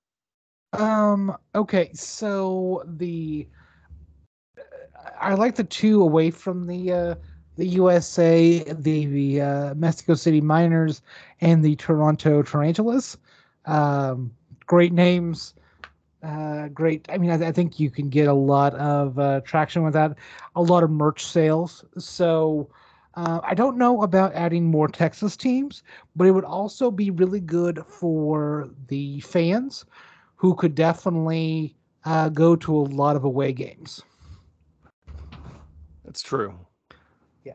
Um. 0.73 1.35
Okay. 1.53 1.91
So 1.93 2.83
the 2.85 3.47
I 5.19 5.33
like 5.33 5.55
the 5.55 5.63
two 5.63 6.01
away 6.01 6.31
from 6.31 6.67
the 6.67 6.91
uh, 6.91 7.15
the 7.57 7.67
USA, 7.67 8.59
the, 8.59 9.05
the 9.05 9.41
uh, 9.41 9.75
Mexico 9.75 10.13
City 10.13 10.41
Miners, 10.41 11.01
and 11.41 11.63
the 11.63 11.75
Toronto 11.75 12.41
Tarantulas. 12.41 13.17
Um, 13.65 14.31
great 14.65 14.93
names. 14.93 15.53
Uh, 16.23 16.67
great. 16.67 17.05
I 17.09 17.17
mean, 17.17 17.31
I, 17.31 17.47
I 17.47 17.51
think 17.51 17.79
you 17.79 17.89
can 17.89 18.09
get 18.09 18.27
a 18.27 18.33
lot 18.33 18.75
of 18.75 19.17
uh, 19.17 19.41
traction 19.41 19.83
with 19.83 19.93
that. 19.93 20.15
A 20.55 20.61
lot 20.61 20.83
of 20.83 20.89
merch 20.89 21.25
sales. 21.25 21.83
So. 21.97 22.69
Uh, 23.15 23.41
I 23.43 23.55
don't 23.55 23.77
know 23.77 24.03
about 24.03 24.33
adding 24.35 24.71
more 24.71 24.87
Texas 24.87 25.35
teams, 25.35 25.83
but 26.15 26.27
it 26.27 26.31
would 26.31 26.45
also 26.45 26.89
be 26.89 27.09
really 27.09 27.41
good 27.41 27.83
for 27.85 28.69
the 28.87 29.19
fans 29.19 29.83
who 30.37 30.55
could 30.55 30.75
definitely 30.75 31.75
uh, 32.05 32.29
go 32.29 32.55
to 32.55 32.75
a 32.75 32.83
lot 32.83 33.15
of 33.15 33.23
away 33.23 33.51
games. 33.53 34.01
That's 36.05 36.21
true. 36.21 36.57
Yeah. 37.43 37.53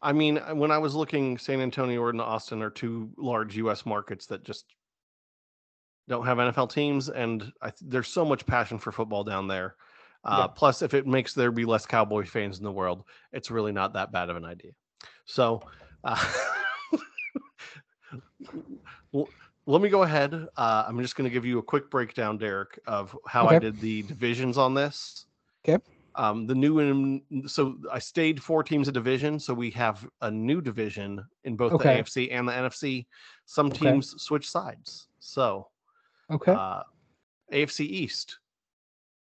I 0.00 0.12
mean, 0.12 0.36
when 0.54 0.70
I 0.70 0.78
was 0.78 0.94
looking, 0.94 1.38
San 1.38 1.60
Antonio 1.60 2.08
and 2.08 2.20
Austin 2.20 2.62
are 2.62 2.70
two 2.70 3.10
large 3.16 3.56
U.S. 3.56 3.86
markets 3.86 4.26
that 4.26 4.44
just 4.44 4.66
don't 6.08 6.26
have 6.26 6.38
NFL 6.38 6.70
teams, 6.72 7.08
and 7.08 7.52
I, 7.60 7.70
th- 7.70 7.90
there's 7.90 8.08
so 8.08 8.24
much 8.24 8.44
passion 8.46 8.78
for 8.78 8.92
football 8.92 9.24
down 9.24 9.46
there. 9.48 9.76
Uh, 10.24 10.36
Yeah. 10.38 10.46
Plus, 10.48 10.82
if 10.82 10.94
it 10.94 11.06
makes 11.06 11.34
there 11.34 11.50
be 11.52 11.64
less 11.64 11.86
Cowboy 11.86 12.24
fans 12.26 12.58
in 12.58 12.64
the 12.64 12.72
world, 12.72 13.04
it's 13.32 13.50
really 13.50 13.72
not 13.72 13.92
that 13.94 14.12
bad 14.12 14.30
of 14.30 14.36
an 14.36 14.44
idea. 14.44 14.72
So, 15.24 15.62
uh, 16.04 16.32
well, 19.12 19.28
let 19.66 19.80
me 19.82 19.88
go 19.88 20.02
ahead. 20.02 20.34
Uh, 20.56 20.84
I'm 20.86 21.00
just 21.00 21.16
going 21.16 21.28
to 21.28 21.32
give 21.32 21.44
you 21.44 21.58
a 21.58 21.62
quick 21.62 21.90
breakdown, 21.90 22.38
Derek, 22.38 22.78
of 22.86 23.16
how 23.26 23.46
I 23.48 23.58
did 23.58 23.80
the 23.80 24.02
divisions 24.02 24.58
on 24.58 24.74
this. 24.74 25.26
Okay. 25.68 25.82
Um, 26.14 26.46
the 26.46 26.54
new 26.54 26.78
and 26.80 27.22
so 27.50 27.78
I 27.90 27.98
stayed 27.98 28.42
four 28.42 28.62
teams 28.62 28.86
a 28.88 28.92
division, 28.92 29.38
so 29.38 29.54
we 29.54 29.70
have 29.70 30.06
a 30.20 30.30
new 30.30 30.60
division 30.60 31.24
in 31.44 31.56
both 31.56 31.72
Okay. 31.72 31.96
the 31.96 32.02
AFC 32.02 32.32
and 32.32 32.46
the 32.46 32.52
NFC. 32.52 33.06
Some 33.46 33.68
Okay. 33.68 33.92
teams 33.92 34.22
switch 34.22 34.50
sides. 34.50 35.08
So 35.20 35.68
Okay. 36.32 36.52
uh, 36.52 36.82
AFC 37.52 37.80
East, 37.80 38.38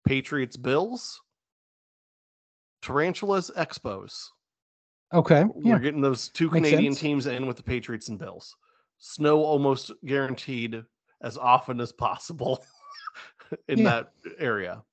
Patriots, 0.05 0.57
Bills, 0.57 1.21
Tarantulas, 2.81 3.51
Expos. 3.57 4.27
okay. 5.13 5.43
We're 5.53 5.79
getting 5.79 6.01
those 6.01 6.29
two 6.29 6.49
Makes 6.49 6.69
Canadian 6.69 6.93
sense. 6.93 7.01
teams 7.01 7.25
in 7.27 7.45
with 7.47 7.57
the 7.57 7.63
Patriots 7.63 8.09
and 8.09 8.19
Bills. 8.19 8.55
Snow 8.97 9.43
almost 9.43 9.91
guaranteed 10.05 10.83
as 11.21 11.37
often 11.37 11.79
as 11.81 11.91
possible 11.91 12.63
in 13.67 13.79
Yeah. 13.79 13.83
that 13.83 14.11
area. 14.39 14.83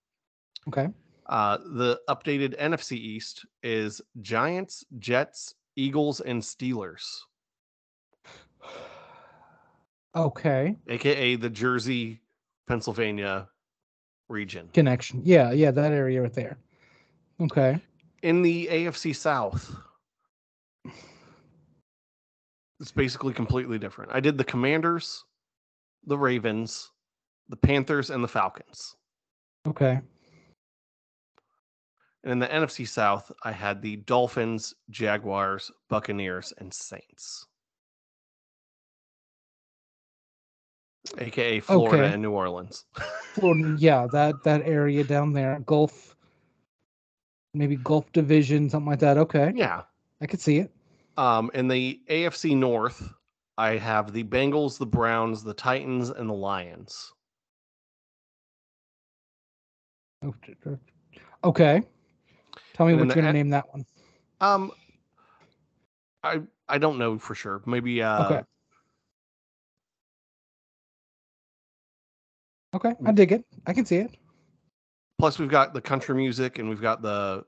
Okay. 0.68 0.88
Uh, 1.26 1.58
the 1.76 2.00
updated 2.08 2.58
NFC 2.60 2.92
East 2.96 3.44
is 3.62 4.00
Giants, 4.20 4.84
Jets, 4.98 5.54
Eagles, 5.76 6.20
and 6.20 6.42
Steelers, 6.42 7.04
Okay. 10.14 10.76
aka 10.88 11.36
the 11.36 11.50
Jersey, 11.50 12.20
Pennsylvania 12.66 13.48
region. 14.28 14.68
Connection. 14.72 15.22
Yeah. 15.24 15.52
Yeah. 15.52 15.70
That 15.70 15.92
area 15.92 16.22
right 16.22 16.32
there. 16.32 16.58
Okay. 17.40 17.80
In 18.22 18.42
the 18.42 18.68
AFC 18.70 19.16
South, 19.16 19.74
it's 22.80 22.92
basically 22.92 23.32
completely 23.32 23.78
different. 23.78 24.12
I 24.14 24.20
did 24.20 24.38
the 24.38 24.44
Commanders, 24.44 25.24
the 26.06 26.18
Ravens, 26.18 26.90
the 27.48 27.56
Panthers, 27.56 28.10
and 28.10 28.22
the 28.22 28.28
Falcons. 28.28 28.96
Okay. 29.66 30.00
And 32.24 32.32
in 32.32 32.38
the 32.38 32.46
NFC 32.46 32.86
South, 32.86 33.32
I 33.42 33.50
had 33.50 33.82
the 33.82 33.96
Dolphins, 33.96 34.74
Jaguars, 34.90 35.70
Buccaneers, 35.88 36.52
and 36.58 36.72
Saints. 36.72 37.46
AKA 41.18 41.60
Florida 41.60 42.04
Okay. 42.04 42.12
and 42.14 42.22
New 42.22 42.32
Orleans. 42.32 42.84
Florida. 43.34 43.76
Yeah. 43.78 44.06
That 44.12 44.42
that 44.44 44.62
area 44.64 45.04
down 45.04 45.32
there, 45.32 45.60
Gulf. 45.66 46.16
Maybe 47.54 47.76
Gulf 47.76 48.10
Division, 48.12 48.70
something 48.70 48.88
like 48.90 49.00
that. 49.00 49.18
Okay. 49.18 49.52
yeah. 49.54 49.82
I 50.20 50.26
could 50.26 50.40
see 50.40 50.58
it. 50.58 50.70
Um, 51.18 51.50
in 51.52 51.68
the 51.68 52.00
AFC 52.08 52.56
North, 52.56 53.12
I 53.58 53.76
have 53.76 54.12
the 54.14 54.24
Bengals, 54.24 54.78
the 54.78 54.86
Browns, 54.86 55.42
the 55.44 55.52
Titans, 55.52 56.08
and 56.10 56.28
the 56.28 56.34
Lions. 56.34 57.12
Okay. 61.44 61.82
Tell 62.74 62.86
me 62.86 62.92
And 62.92 63.00
what 63.00 63.08
you're 63.08 63.14
gonna 63.16 63.26
the- 63.26 63.32
name 63.32 63.50
that 63.50 63.64
one. 63.72 63.84
Um, 64.40 64.70
I 66.22 66.40
I 66.68 66.78
don't 66.78 66.96
know 66.98 67.18
for 67.18 67.34
sure. 67.34 67.60
Maybe 67.66 68.00
uh, 68.00 68.26
Okay. 68.26 68.42
Okay. 72.74 72.94
I 73.04 73.12
dig 73.12 73.32
it. 73.32 73.44
I 73.66 73.72
can 73.72 73.84
see 73.84 73.96
it. 73.96 74.16
plus 75.18 75.38
we've 75.38 75.48
got 75.50 75.74
the 75.74 75.80
country 75.80 76.14
music 76.14 76.58
and 76.58 76.68
we've 76.68 76.80
got 76.80 77.02
the 77.02 77.44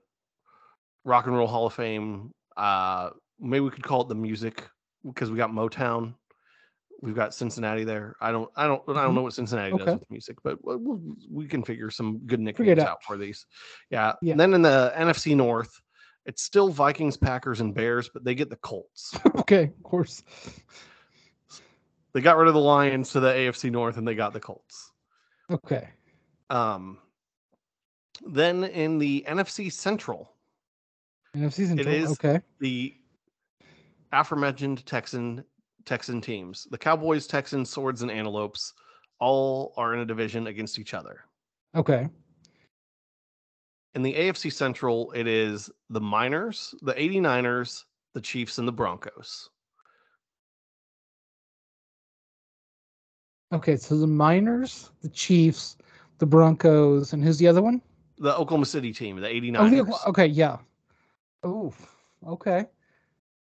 rock 1.05 1.27
and 1.27 1.37
roll 1.37 1.47
hall 1.47 1.67
of 1.67 1.75
fame 1.75 2.31
uh 2.57 3.11
maybe 3.41 3.61
we 3.61 3.71
could 3.71 3.83
call 3.83 4.03
it 4.03 4.09
the 4.09 4.15
music 4.15 4.69
because 5.05 5.31
we 5.31 5.37
got 5.37 5.51
motown 5.51 6.15
we've 7.03 7.15
got 7.17 7.35
cincinnati 7.35 7.85
there 7.85 8.15
i 8.21 8.31
don't 8.31 8.49
i 8.57 8.67
don't 8.67 8.83
i 8.89 8.93
don't 9.03 9.11
Mhm. 9.13 9.15
know 9.17 9.23
what 9.23 9.35
cincinnati 9.35 9.73
Okay. 9.73 9.85
does 9.85 9.99
with 10.01 10.11
music 10.11 10.37
but 10.45 10.63
we'll, 10.65 10.79
we'll, 11.29 11.49
can 11.49 11.63
figure 11.65 11.91
some 11.91 12.19
good 12.27 12.41
nicknames 12.41 12.79
out. 12.81 12.89
out. 12.89 13.03
for 13.03 13.17
these 13.19 13.45
yeah. 13.91 14.13
Yeah. 14.23 14.33
And 14.33 14.41
then 14.41 14.55
in 14.55 14.63
the 14.63 14.93
nfc 14.97 15.35
north 15.37 15.73
it's 16.27 16.43
still 16.43 16.69
vikings 16.71 17.17
packers 17.19 17.61
and 17.61 17.75
bears 17.75 18.09
but 18.15 18.25
they 18.25 18.35
get 18.35 18.49
the 18.51 18.57
colts 18.57 19.13
okay. 19.37 19.65
Of 19.65 19.83
course. 19.83 20.23
they 22.15 22.21
got 22.21 22.37
rid 22.37 22.49
of 22.49 22.55
the 22.55 22.61
lions 22.61 23.11
to 23.13 23.21
the 23.21 23.33
afc 23.33 23.71
north 23.71 23.97
and 23.99 24.07
they 24.09 24.15
got 24.15 24.33
the 24.33 24.41
colts 24.41 24.93
Okay. 25.51 25.89
Um, 26.51 26.99
then 28.27 28.65
in 28.65 28.99
the 28.99 29.25
NFC 29.29 29.71
Central, 29.73 30.31
NFC 31.37 31.67
Central. 31.67 31.89
is- 31.95 32.13
okay. 32.13 32.41
the 32.61 32.95
aforementioned 34.13 34.85
Texan 34.87 35.45
Texan 35.85 36.21
teams, 36.21 36.67
the 36.71 36.79
Cowboys, 36.79 37.27
Texans, 37.27 37.69
Swords, 37.69 38.03
and 38.03 38.11
Antelopes, 38.11 38.73
all 39.21 39.75
are 39.77 39.93
in 39.95 40.01
a 40.01 40.07
division 40.07 40.47
against 40.47 40.79
each 40.79 40.95
other. 40.95 41.25
Okay. 41.75 42.09
In 43.95 44.03
the 44.03 44.15
AFC 44.15 44.51
Central, 44.53 45.13
it 45.13 45.27
is 45.27 45.71
the 45.91 46.01
Miners, 46.01 46.75
the 46.83 46.95
89ers, 46.95 47.85
the 48.15 48.21
Chiefs, 48.21 48.59
and 48.59 48.67
the 48.67 48.73
Broncos. 48.73 49.51
Okay. 53.55 53.77
So 53.77 53.97
the 53.97 54.07
Miners, 54.07 54.91
the 55.03 55.09
Chiefs, 55.09 55.77
the 56.19 56.27
Broncos, 56.27 57.13
and 57.13 57.23
who's 57.25 57.39
the 57.39 57.47
other 57.49 57.63
one? 57.63 57.81
The 58.19 58.37
Oklahoma 58.37 58.67
City 58.67 58.93
team, 58.93 59.17
the 59.21 59.29
Oh, 59.29 59.33
89ers. 59.33 59.87
the, 59.87 60.09
okay. 60.11 60.27
Yeah. 60.27 60.59
Oh. 61.43 61.73
Okay. 62.27 62.67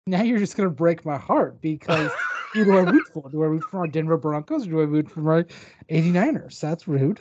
Now 0.07 0.21
you're 0.23 0.39
just 0.39 0.57
gonna 0.57 0.69
break 0.69 1.05
my 1.05 1.17
heart 1.17 1.61
because 1.61 2.11
who 2.53 2.65
do 2.65 2.77
I 2.77 2.81
root 2.81 3.07
for? 3.13 3.29
Do 3.29 3.43
I 3.43 3.47
root 3.47 3.63
for 3.71 3.79
our 3.79 3.87
Denver 3.87 4.17
Broncos 4.17 4.67
or 4.67 4.69
do 4.71 4.81
I 4.81 4.83
root 4.85 5.09
for 5.09 5.21
my 5.21 5.45
89ers? 5.89 6.59
That's 6.59 6.87
rude. 6.87 7.19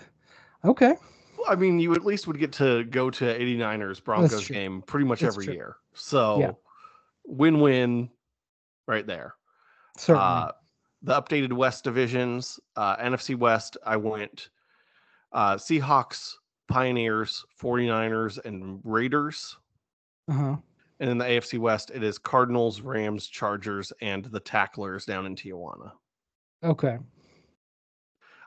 Okay. 0.64 0.94
Well, 1.38 1.46
I 1.48 1.54
mean, 1.56 1.78
you 1.78 1.94
at 1.94 2.04
least 2.04 2.26
would 2.26 2.38
get 2.38 2.52
to 2.54 2.84
go 2.84 3.10
to 3.10 3.24
89ers 3.24 4.02
Broncos 4.02 4.48
game 4.48 4.82
pretty 4.82 5.06
much 5.06 5.20
That's 5.20 5.34
every 5.34 5.44
true. 5.46 5.54
year. 5.54 5.76
So 5.94 6.38
Yeah. 6.40 6.52
win-win 7.24 8.10
right 8.86 9.06
there. 9.06 9.34
Certainly. 9.98 10.22
Uh, 10.26 10.52
the 11.02 11.20
updated 11.20 11.52
West 11.52 11.84
divisions, 11.84 12.60
uh, 12.76 12.96
NFC 12.96 13.36
West, 13.36 13.76
I 13.84 13.96
went 13.96 14.50
uh, 15.32 15.56
Seahawks, 15.56 16.34
Pioneers, 16.68 17.44
49ers, 17.60 18.44
and 18.44 18.80
Raiders. 18.84 19.56
uh-huh. 20.30 20.56
And 21.00 21.10
in 21.10 21.18
the 21.18 21.24
AFC 21.24 21.58
West, 21.58 21.90
it 21.92 22.04
is 22.04 22.16
Cardinals, 22.16 22.80
Rams, 22.80 23.26
Chargers, 23.26 23.92
and 24.00 24.24
the 24.26 24.38
Tacklers 24.38 25.04
down 25.04 25.26
in 25.26 25.34
Tijuana. 25.34 25.90
Okay. 26.62 26.96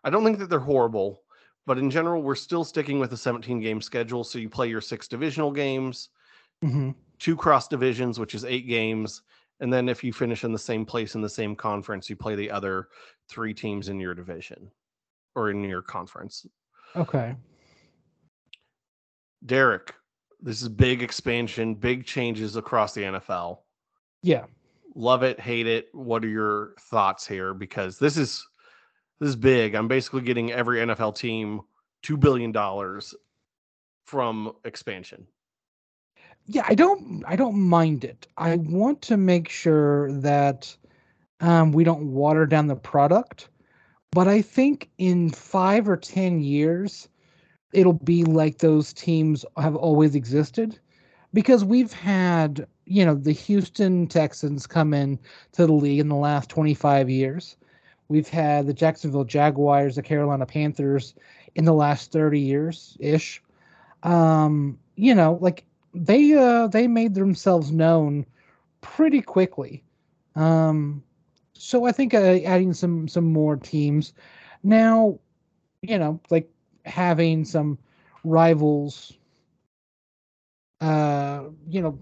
I 0.06 0.10
don't 0.10 0.24
think 0.24 0.40
that 0.40 0.50
they're 0.50 0.60
horrible, 0.60 1.24
but 1.66 1.78
in 1.78 1.92
general, 1.92 2.22
we're 2.22 2.36
still 2.36 2.64
sticking 2.64 2.98
with 2.98 3.12
a 3.12 3.18
17 3.18 3.60
game 3.60 3.82
schedule. 3.82 4.24
So 4.24 4.40
you 4.40 4.48
play 4.48 4.70
your 4.70 4.80
six 4.80 5.10
divisional 5.10 5.52
games, 5.52 6.10
hmm 6.62 6.92
two 7.20 7.36
cross 7.36 7.68
divisions, 7.68 8.20
which 8.20 8.36
is 8.36 8.46
eight 8.46 8.68
games. 8.68 9.22
And 9.60 9.72
then 9.72 9.88
if 9.88 10.04
you 10.04 10.12
finish 10.12 10.44
in 10.44 10.52
the 10.52 10.60
same 10.60 10.86
place 10.86 11.16
in 11.16 11.22
the 11.22 11.30
same 11.30 11.56
conference, 11.56 12.10
you 12.10 12.16
play 12.16 12.36
the 12.36 12.52
other 12.52 12.90
three 13.30 13.54
teams 13.54 13.90
in 13.90 14.00
your 14.00 14.14
division 14.14 14.70
or 15.36 15.50
in 15.50 15.64
your 15.64 15.82
conference. 15.82 16.46
Okay. 16.96 17.36
Derek, 19.46 19.94
this 20.42 20.62
is 20.62 20.70
big 20.70 21.02
expansion, 21.02 21.76
big 21.76 22.06
changes 22.06 22.56
across 22.56 22.94
the 22.94 23.04
NFL. 23.04 23.60
Yeah. 24.22 24.46
Love 24.96 25.24
it, 25.24 25.40
hate 25.40 25.68
it. 25.68 25.90
What 25.94 26.24
are 26.24 26.30
your 26.30 26.74
thoughts 26.80 27.28
here? 27.28 27.54
Because 27.54 28.00
this 28.00 28.18
is 28.18 28.46
this 29.20 29.30
is 29.30 29.36
big. 29.36 29.76
I'm 29.76 29.88
basically 29.88 30.22
getting 30.22 30.52
every 30.52 30.80
NFL 30.80 31.16
team 31.16 31.62
two 32.02 32.18
billion 32.18 32.52
dollars 32.52 33.14
from 34.06 34.54
expansion. 34.66 35.26
Yeah 36.48 36.66
i 36.68 36.76
don't 36.76 37.24
i 37.28 37.36
don't 37.36 37.58
mind 37.58 38.04
it. 38.04 38.28
I 38.38 38.58
want 38.58 39.02
to 39.04 39.18
make 39.18 39.50
sure 39.50 40.12
that 40.12 40.76
um, 41.42 41.72
we 41.72 41.84
don't 41.84 42.14
water 42.14 42.46
down 42.46 42.68
the 42.68 42.76
product 42.76 43.50
but 44.12 44.28
i 44.28 44.42
think 44.42 44.90
in 44.98 45.30
five 45.30 45.90
or 45.90 45.98
ten 45.98 46.42
years 46.42 47.10
it'll 47.74 47.94
be 47.94 48.24
like 48.24 48.60
those 48.60 48.94
teams 48.94 49.46
have 49.58 49.76
always 49.76 50.16
existed 50.16 50.80
because 51.34 51.66
we've 51.66 51.94
had 51.94 52.68
you 52.86 53.06
know 53.06 53.16
the 53.16 53.32
houston 53.34 54.08
texans 54.08 54.68
come 54.68 54.94
in 54.94 55.20
to 55.52 55.66
the 55.66 55.74
league 55.74 56.00
in 56.00 56.08
the 56.08 56.16
last 56.16 56.50
25 56.50 57.10
years. 57.10 57.58
We've 58.08 58.30
had 58.30 58.68
the 58.68 58.74
jacksonville 58.74 59.24
jaguars 59.24 59.96
the 59.96 60.04
carolina 60.04 60.46
panthers 60.46 61.16
in 61.56 61.66
the 61.66 61.74
last 61.74 62.12
30 62.12 62.40
years 62.40 62.96
ish 63.00 63.42
um 64.04 64.78
you 64.96 65.16
know 65.16 65.40
like 65.42 65.66
they 65.96 66.34
uh 66.34 66.68
they 66.68 66.88
made 66.88 67.16
themselves 67.16 67.72
known 67.72 68.26
pretty 68.82 69.22
quickly. 69.22 69.84
Um 70.36 71.04
so 71.54 71.86
i 71.86 71.92
think 71.94 72.14
uh, 72.14 72.18
adding 72.46 72.74
some 72.74 73.08
some 73.08 73.26
more 73.32 73.58
teams. 73.58 74.14
Now 74.64 75.20
you 75.82 75.98
know 76.00 76.20
like 76.30 76.50
having 76.86 77.46
some 77.46 77.80
rivals 78.24 79.18
uh 80.82 81.44
you 81.70 81.82
know 81.82 81.98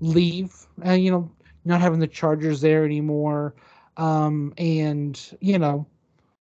leave 0.00 0.66
and 0.82 1.02
you 1.02 1.10
know 1.10 1.30
not 1.64 1.80
having 1.80 2.00
the 2.00 2.06
chargers 2.08 2.60
there 2.60 2.84
anymore. 2.84 3.54
Um 3.96 4.52
and 4.58 5.20
you 5.40 5.58
know 5.58 5.86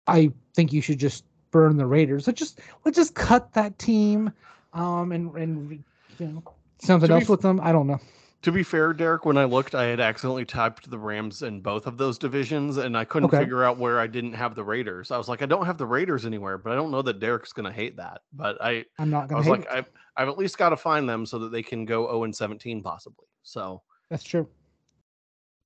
i 0.07 0.31
think 0.55 0.73
you 0.73 0.81
should 0.83 0.99
just 0.99 1.25
burn 1.51 1.77
the 1.77 1.87
raiders. 1.87 2.27
Let's 2.27 2.39
just 2.39 2.61
let's 2.85 2.97
just 2.97 3.15
cut 3.15 3.53
that 3.55 3.79
team 3.79 4.33
um 4.75 5.13
and 5.13 5.35
and 5.37 5.85
you 6.19 6.27
know 6.29 6.43
something 6.81 7.09
To 7.09 7.15
be 7.15 7.21
else 7.21 7.29
with 7.29 7.41
them 7.41 7.61
i 7.63 7.73
don't 7.73 7.87
know 7.87 8.01
To 8.43 8.53
be 8.53 8.63
fair, 8.63 8.93
Derek, 8.93 9.25
when 9.25 9.37
I 9.39 9.45
looked, 9.45 9.75
I 9.75 9.85
had 9.87 9.99
accidentally 9.99 10.45
typed 10.45 10.89
the 10.89 10.99
Rams 10.99 11.43
in 11.43 11.61
both 11.61 11.87
of 11.89 11.97
those 11.99 12.19
divisions, 12.19 12.77
and 12.77 12.97
I 12.97 13.05
couldn't 13.05 13.29
Okay. 13.29 13.39
figure 13.41 13.65
out 13.65 13.79
where 13.79 13.99
I 13.99 14.07
didn't 14.07 14.35
have 14.35 14.55
the 14.55 14.63
Raiders. 14.63 15.11
I 15.11 15.19
was 15.19 15.27
like, 15.29 15.43
I 15.43 15.47
don't 15.47 15.67
have 15.67 15.79
the 15.79 15.87
Raiders 15.87 16.25
anywhere, 16.27 16.57
but 16.59 16.71
I 16.73 16.77
don't 16.77 16.93
know 16.93 17.03
that 17.03 17.19
Derek's 17.19 17.53
going 17.53 17.67
to 17.67 17.73
hate 17.73 17.97
that. 17.97 18.21
But 18.33 18.63
I, 18.63 18.85
i'm 18.99 19.11
not 19.11 19.25
I 19.25 19.27
gonna 19.27 19.39
was 19.39 19.47
hate 19.47 19.51
like. 19.51 19.71
I've, 19.73 19.91
I've 20.17 20.29
at 20.29 20.39
least 20.39 20.59
got 20.59 20.69
to 20.69 20.77
find 20.77 21.09
them 21.09 21.27
so 21.27 21.39
that 21.41 21.51
they 21.51 21.63
can 21.63 21.85
go 21.87 22.07
0 22.07 22.25
and 22.25 22.37
17 22.37 22.83
possibly. 22.83 23.27
So 23.43 23.83
That's 24.11 24.23
true. 24.23 24.47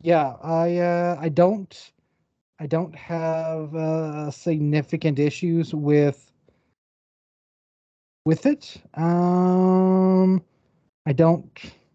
Yeah, 0.03 0.37
I 0.43 0.79
uh, 0.79 1.17
I 1.21 1.29
don't 1.29 1.93
I 2.59 2.67
don't 2.67 2.95
have 2.97 3.75
uh, 3.75 4.31
significant 4.31 5.19
issues 5.19 5.75
with 5.75 6.33
with 8.25 8.47
it. 8.47 8.81
Um, 8.95 10.43
I 11.11 11.13
don't, 11.13 11.51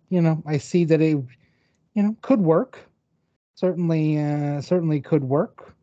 you 0.10 0.22
know, 0.22 0.44
I 0.46 0.58
see 0.58 0.84
that 0.84 1.00
it, 1.00 1.16
you 1.94 2.04
know, 2.04 2.18
could 2.22 2.42
work. 2.42 2.80
Certainly, 3.56 4.20
uh, 4.20 4.60
certainly 4.60 5.00
could 5.00 5.24
work. 5.24 5.74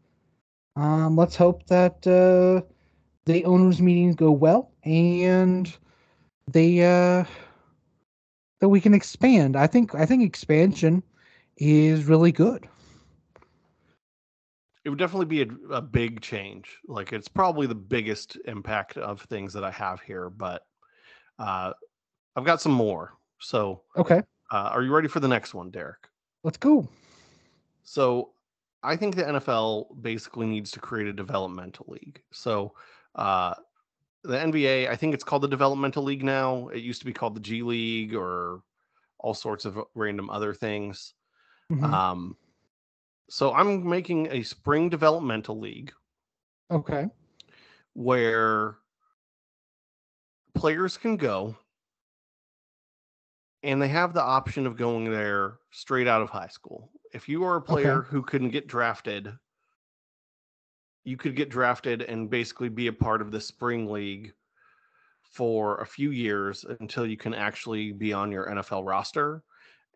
Um, 0.76 1.16
let's 1.16 1.34
hope 1.34 1.66
that 1.68 2.06
uh, 2.06 2.60
the 3.24 3.42
owners' 3.46 3.80
meetings 3.80 4.16
go 4.16 4.32
well 4.32 4.72
and 4.84 5.74
they 6.46 6.82
uh, 6.82 7.24
that 8.60 8.68
we 8.68 8.82
can 8.82 8.92
expand. 8.92 9.56
I 9.56 9.66
think 9.66 9.94
I 9.94 10.04
think 10.04 10.22
expansion 10.22 11.02
is 11.56 12.04
really 12.04 12.32
good. 12.32 12.68
it 14.84 14.90
would 14.90 14.98
definitely 14.98 15.24
be 15.24 15.40
a, 15.40 15.76
a 15.76 15.80
big 15.80 16.20
change. 16.20 16.80
Like 16.86 17.14
it's 17.14 17.28
probably 17.28 17.66
the 17.66 17.74
biggest 17.74 18.36
impact 18.44 18.98
of 18.98 19.22
things 19.22 19.54
that 19.54 19.64
I 19.64 19.70
have 19.70 20.02
here, 20.02 20.28
but 20.28 20.66
uh, 21.38 21.72
I've 22.36 22.44
got 22.44 22.60
some 22.60 22.72
more. 22.72 23.14
So 23.42 23.82
Okay, 23.96 24.22
uh, 24.50 24.70
are 24.72 24.82
you 24.82 24.94
ready 24.94 25.08
for 25.08 25.20
the 25.20 25.28
next 25.28 25.54
one, 25.54 25.70
Derek? 25.70 26.08
let's 26.44 26.56
go. 26.56 26.88
So 27.84 28.32
I 28.82 28.96
think 28.96 29.14
the 29.14 29.22
NFL 29.22 30.02
basically 30.02 30.46
needs 30.46 30.70
to 30.72 30.80
create 30.80 31.06
a 31.06 31.12
developmental 31.12 31.86
league. 31.88 32.20
So 32.32 32.74
uh, 33.14 33.54
the 34.24 34.36
NBA, 34.36 34.88
I 34.88 34.96
think 34.96 35.14
it's 35.14 35.24
called 35.24 35.42
the 35.42 35.48
developmental 35.48 36.02
league 36.02 36.24
now. 36.24 36.68
It 36.68 36.82
used 36.82 37.00
to 37.00 37.06
be 37.06 37.12
called 37.12 37.36
the 37.36 37.40
G 37.40 37.62
League 37.62 38.14
or 38.14 38.62
all 39.18 39.34
sorts 39.34 39.64
of 39.64 39.78
random 39.94 40.30
other 40.30 40.52
things. 40.52 41.14
Mhm. 41.70 41.84
Um, 41.84 42.36
so 43.28 43.54
I'm 43.54 43.88
making 43.88 44.28
a 44.30 44.42
spring 44.42 44.88
developmental 44.88 45.58
league 45.58 45.92
okay. 46.70 47.08
where 47.94 48.76
players 50.54 50.98
can 50.98 51.16
go 51.16 51.56
and 53.62 53.80
they 53.80 53.88
have 53.88 54.12
the 54.14 54.22
option 54.22 54.66
of 54.66 54.76
going 54.76 55.10
there 55.10 55.58
straight 55.70 56.08
out 56.08 56.22
of 56.22 56.30
high 56.30 56.48
school. 56.48 56.90
If 57.12 57.28
you 57.28 57.44
are 57.44 57.56
a 57.56 57.62
player 57.62 58.02
who 58.02 58.22
couldn't 58.22 58.50
get 58.50 58.66
drafted, 58.66 59.32
you 61.04 61.16
could 61.16 61.36
get 61.36 61.48
drafted 61.50 62.02
and 62.02 62.30
basically 62.30 62.68
be 62.68 62.86
a 62.86 62.92
part 62.92 63.20
of 63.20 63.30
the 63.30 63.40
spring 63.40 63.90
league 63.90 64.32
for 65.22 65.78
a 65.80 65.86
few 65.86 66.10
years 66.10 66.64
until 66.80 67.06
you 67.06 67.16
can 67.16 67.34
actually 67.34 67.92
be 67.92 68.12
on 68.12 68.30
your 68.30 68.48
NFL 68.48 68.84
roster. 68.84 69.42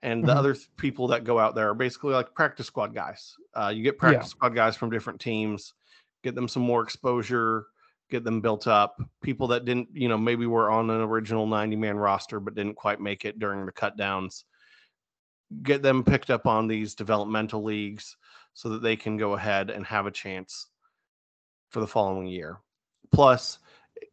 And 0.03 0.25
the 0.25 0.33
Mhm. 0.33 0.37
other 0.37 0.55
th- 0.55 0.69
people 0.77 1.09
that 1.09 1.25
go 1.25 1.39
out 1.39 1.55
there 1.55 1.71
are 1.71 1.75
basically 1.75 2.13
like 2.13 2.35
practice 2.35 2.67
squad 2.67 2.95
guys. 2.95 3.35
Uh, 3.55 3.73
you 3.75 3.83
get 3.83 3.99
practice 3.99 4.31
squad 4.31 4.51
guys 4.55 4.77
from 4.77 4.91
different 4.91 5.21
teams, 5.21 5.75
get 6.23 6.35
them 6.35 6.49
some 6.49 6.63
more 6.63 6.83
exposure, 6.83 7.67
get 8.11 8.25
them 8.25 8.41
built 8.41 8.67
up. 8.67 8.97
People 9.23 9.49
that 9.49 9.65
didn't, 9.65 9.89
you 9.93 10.09
know, 10.09 10.19
maybe 10.19 10.47
were 10.47 10.71
on 10.71 10.91
an 10.91 11.01
original 11.01 11.47
90 11.47 11.77
man 11.77 11.97
roster 11.97 12.41
but 12.41 12.55
didn't 12.55 12.75
quite 12.75 13.01
make 13.01 13.25
it 13.25 13.39
during 13.39 13.67
the 13.67 13.73
cut 13.73 13.97
downs, 13.97 14.45
get 15.63 15.83
them 15.83 16.05
picked 16.05 16.31
up 16.31 16.47
on 16.47 16.67
these 16.67 16.95
developmental 16.95 17.63
leagues 17.63 18.17
so 18.55 18.71
that 18.71 18.83
they 18.83 18.97
can 18.97 19.17
go 19.17 19.35
ahead 19.35 19.71
and 19.71 19.85
have 19.87 20.07
a 20.07 20.11
chance 20.11 20.69
for 21.71 21.81
the 21.81 21.87
following 21.87 22.27
year. 22.27 22.59
Plus, 23.13 23.59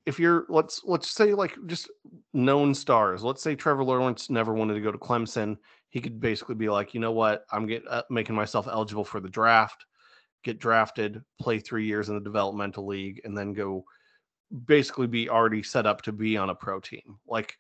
if 0.05 0.19
you're 0.19 0.45
let's 0.49 0.81
let's 0.85 1.09
say 1.09 1.33
like 1.33 1.55
just 1.65 1.89
known 2.33 2.73
stars. 2.73 3.23
Let's 3.23 3.41
say 3.41 3.55
Trevor 3.55 3.83
Lawrence 3.83 4.29
never 4.29 4.53
wanted 4.53 4.75
to 4.75 4.81
go 4.81 4.91
to 4.91 4.97
Clemson. 4.97 5.57
He 5.89 6.01
could 6.01 6.19
basically 6.19 6.55
be 6.55 6.69
like, 6.69 6.93
you 6.93 6.99
know 6.99 7.11
what, 7.11 7.45
I'm 7.51 7.67
get 7.67 7.83
uh, 7.87 8.03
making 8.09 8.35
myself 8.35 8.67
eligible 8.67 9.05
for 9.05 9.19
the 9.19 9.29
draft, 9.29 9.85
get 10.43 10.59
drafted, 10.59 11.21
play 11.39 11.59
three 11.59 11.85
years 11.85 12.09
in 12.09 12.15
the 12.15 12.21
developmental 12.21 12.85
league, 12.85 13.21
and 13.23 13.37
then 13.37 13.53
go 13.53 13.85
basically 14.65 15.07
be 15.07 15.29
already 15.29 15.63
set 15.63 15.85
up 15.85 16.01
to 16.03 16.11
be 16.11 16.37
on 16.37 16.49
a 16.49 16.55
pro 16.55 16.79
team. 16.79 17.17
Like 17.27 17.55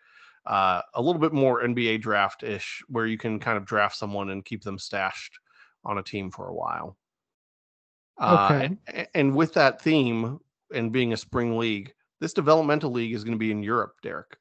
uh, 0.45 0.81
a 0.93 1.01
little 1.01 1.21
bit 1.21 1.33
more 1.33 1.63
NBA 1.63 2.01
draft 2.01 2.43
ish, 2.43 2.83
where 2.87 3.07
you 3.07 3.17
can 3.17 3.39
kind 3.39 3.57
of 3.57 3.65
draft 3.65 3.95
someone 3.95 4.29
and 4.29 4.45
keep 4.45 4.61
them 4.63 4.77
stashed 4.77 5.39
on 5.85 5.97
a 5.97 6.03
team 6.03 6.29
for 6.31 6.47
a 6.47 6.53
while. 6.53 6.97
Uh, 8.19 8.49
Okay. 8.51 8.65
and, 8.65 9.07
and 9.15 9.35
with 9.35 9.53
that 9.53 9.81
theme 9.81 10.39
and 10.73 10.91
being 10.91 11.13
a 11.13 11.17
spring 11.17 11.57
league, 11.57 11.93
this 12.19 12.33
developmental 12.33 12.91
league 12.91 13.13
is 13.13 13.23
going 13.23 13.33
to 13.33 13.39
be 13.39 13.51
in 13.51 13.63
Europe, 13.63 13.95
Derek. 14.01 14.37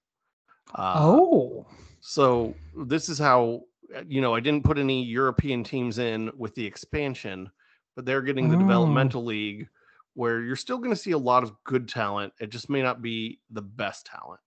Uh, 0.74 0.94
oh. 0.96 1.66
so 2.00 2.55
this 2.87 3.09
is 3.09 3.18
how 3.18 3.62
uh, 3.94 4.02
you 4.07 4.20
know 4.20 4.35
I 4.35 4.40
didn't 4.40 4.64
put 4.64 4.78
any 4.78 5.05
European 5.05 5.64
teams 5.64 5.98
in 5.98 6.31
with 6.37 6.55
the 6.55 6.64
expansion, 6.64 7.50
but 7.94 8.05
they're 8.05 8.22
getting 8.22 8.48
the 8.48 8.57
Oh. 8.57 8.61
developmental 8.61 9.24
league 9.24 9.68
where 10.14 10.40
you're 10.42 10.57
still 10.57 10.78
going 10.78 10.90
to 10.90 10.96
see 10.96 11.12
a 11.12 11.18
lot 11.18 11.42
of 11.42 11.52
good 11.64 11.88
talent. 11.88 12.33
It 12.38 12.50
just 12.50 12.68
may 12.68 12.83
not 12.83 13.00
be 13.02 13.40
the 13.50 13.62
best 13.62 14.07
talent. 14.07 14.40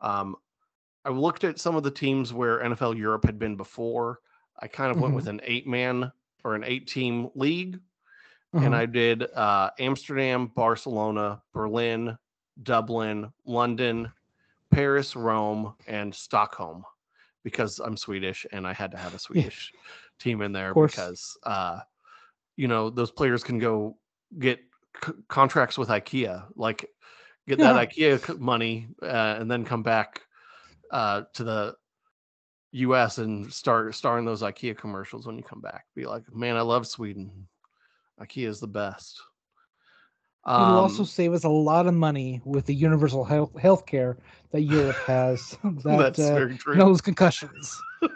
Um, 0.00 0.36
I 1.04 1.10
looked 1.10 1.44
at 1.44 1.58
some 1.58 1.74
of 1.76 1.82
the 1.82 1.90
teams 1.90 2.32
where 2.32 2.60
NFL 2.62 2.96
Europe 2.96 3.24
had 3.24 3.38
been 3.38 3.56
before. 3.56 4.20
I 4.60 4.68
kind 4.68 4.90
of 4.94 5.00
went 5.00 5.12
Mhm. 5.12 5.16
with 5.16 5.28
an 5.28 5.40
eight 5.44 5.66
man 5.66 6.12
or 6.44 6.54
an 6.54 6.64
eight 6.64 6.86
team 6.86 7.30
league 7.34 7.80
Uh-huh. 8.54 8.64
and 8.64 8.74
I 8.74 8.86
did 8.86 9.22
uh, 9.32 9.70
Amsterdam, 9.78 10.46
Barcelona, 10.48 11.42
Berlin, 11.52 12.16
Dublin, 12.62 13.32
London, 13.44 14.12
Paris, 14.70 15.16
Rome, 15.16 15.74
and 15.86 16.14
Stockholm 16.14 16.84
because 17.42 17.78
I'm 17.80 17.96
Swedish 17.96 18.46
and 18.52 18.66
I 18.66 18.72
had 18.72 18.90
to 18.92 18.96
have 18.98 19.14
a 19.14 19.18
Swedish 19.18 19.72
team 20.18 20.42
in 20.42 20.52
there 20.52 20.72
because 20.74 21.36
uh, 21.42 21.80
you 22.56 22.68
know 22.68 22.90
those 22.90 23.10
players 23.10 23.42
can 23.42 23.58
go 23.58 23.96
get 24.38 24.60
c- 25.04 25.12
contracts 25.28 25.78
with 25.78 25.88
IKEA, 25.88 26.46
like 26.54 26.88
get 27.46 27.58
Yeah. 27.58 27.72
that 27.72 27.90
IKEA 27.90 28.38
money 28.38 28.88
uh, 29.02 29.36
and 29.38 29.50
then 29.50 29.64
come 29.64 29.82
back 29.82 30.22
uh, 30.90 31.22
to 31.34 31.44
the 31.44 31.74
U.S. 32.72 33.18
and 33.18 33.52
start 33.52 33.94
starring 33.94 34.24
those 34.24 34.42
IKEA 34.42 34.76
commercials 34.76 35.26
when 35.26 35.36
you 35.36 35.42
come 35.42 35.60
back. 35.60 35.84
Be 35.94 36.06
like, 36.06 36.22
man, 36.34 36.56
I 36.56 36.62
love 36.62 36.86
Sweden. 36.86 37.46
IKEA 38.20 38.48
is 38.48 38.60
the 38.60 38.68
best. 38.68 39.20
It'll 40.46 40.76
also 40.76 41.02
Um, 41.02 41.06
save 41.06 41.32
us 41.34 41.44
a 41.44 41.48
lot 41.48 41.86
of 41.86 41.94
money 41.94 42.40
with 42.44 42.66
the 42.66 42.74
universal 42.74 43.24
health 43.24 43.52
healthcare 43.54 44.16
that 44.50 44.62
Europe 44.62 44.96
has. 45.06 45.56
that 45.62 45.98
that's 45.98 46.18
uh, 46.18 46.34
very 46.34 46.56
true. 46.56 46.76
knows 46.76 47.00
concussions. 47.00 47.80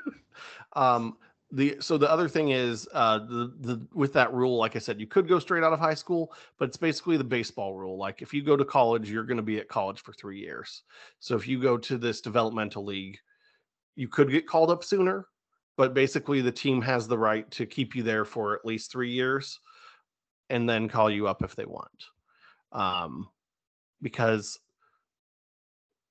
Um, 0.75 1.17
the 1.57 1.77
so 1.81 1.97
the 1.97 2.11
other 2.11 2.29
thing 2.29 2.51
is 2.51 2.87
uh, 2.93 3.19
the 3.19 3.55
the 3.61 3.87
with 3.95 4.13
that 4.13 4.33
rule, 4.35 4.59
like 4.59 4.77
I 4.77 4.79
said, 4.79 5.01
you 5.01 5.07
could 5.07 5.27
go 5.27 5.39
straight 5.39 5.65
out 5.65 5.73
of 5.73 5.79
high 5.79 5.95
school, 5.95 6.35
but 6.59 6.69
it's 6.69 6.77
basically 6.77 7.17
the 7.17 7.25
baseball 7.25 7.75
rule. 7.75 7.97
Like 7.97 8.21
if 8.21 8.35
you 8.35 8.43
go 8.43 8.59
to 8.59 8.65
college, 8.65 9.11
you're 9.11 9.25
going 9.25 9.39
to 9.39 9.43
be 9.43 9.59
at 9.59 9.67
college 9.67 10.03
for 10.03 10.13
three 10.13 10.39
years. 10.39 10.83
So 11.19 11.35
if 11.35 11.49
you 11.49 11.59
go 11.61 11.79
to 11.79 11.97
this 11.97 12.21
developmental 12.21 12.85
league, 12.85 13.19
you 13.95 14.07
could 14.07 14.31
get 14.31 14.47
called 14.47 14.71
up 14.71 14.85
sooner, 14.85 15.29
but 15.79 15.95
basically 15.95 16.43
the 16.43 16.53
team 16.53 16.83
has 16.83 17.09
the 17.09 17.19
right 17.19 17.51
to 17.53 17.65
keep 17.65 17.97
you 17.97 18.03
there 18.03 18.27
for 18.27 18.55
at 18.55 18.67
least 18.67 18.93
three 18.93 19.11
years, 19.11 19.59
and 20.51 20.69
then 20.69 20.91
call 20.91 21.11
you 21.11 21.27
up 21.27 21.43
if 21.43 21.57
they 21.57 21.65
want. 21.65 22.05
Um, 22.73 23.31
because 24.03 24.59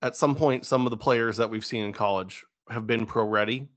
at 0.01 0.15
some 0.15 0.33
point, 0.33 0.65
some 0.65 0.87
of 0.87 0.89
the 0.89 0.97
players 0.97 1.37
that 1.37 1.51
we've 1.51 1.65
seen 1.65 1.85
in 1.85 1.93
college 1.93 2.43
have 2.67 2.87
been 2.87 3.05
pro 3.05 3.25
ready 3.25 3.67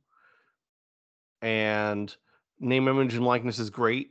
and 1.42 2.14
name 2.61 2.88
image 2.88 3.14
and 3.14 3.24
likeness 3.24 3.59
is 3.59 3.70
great. 3.70 4.11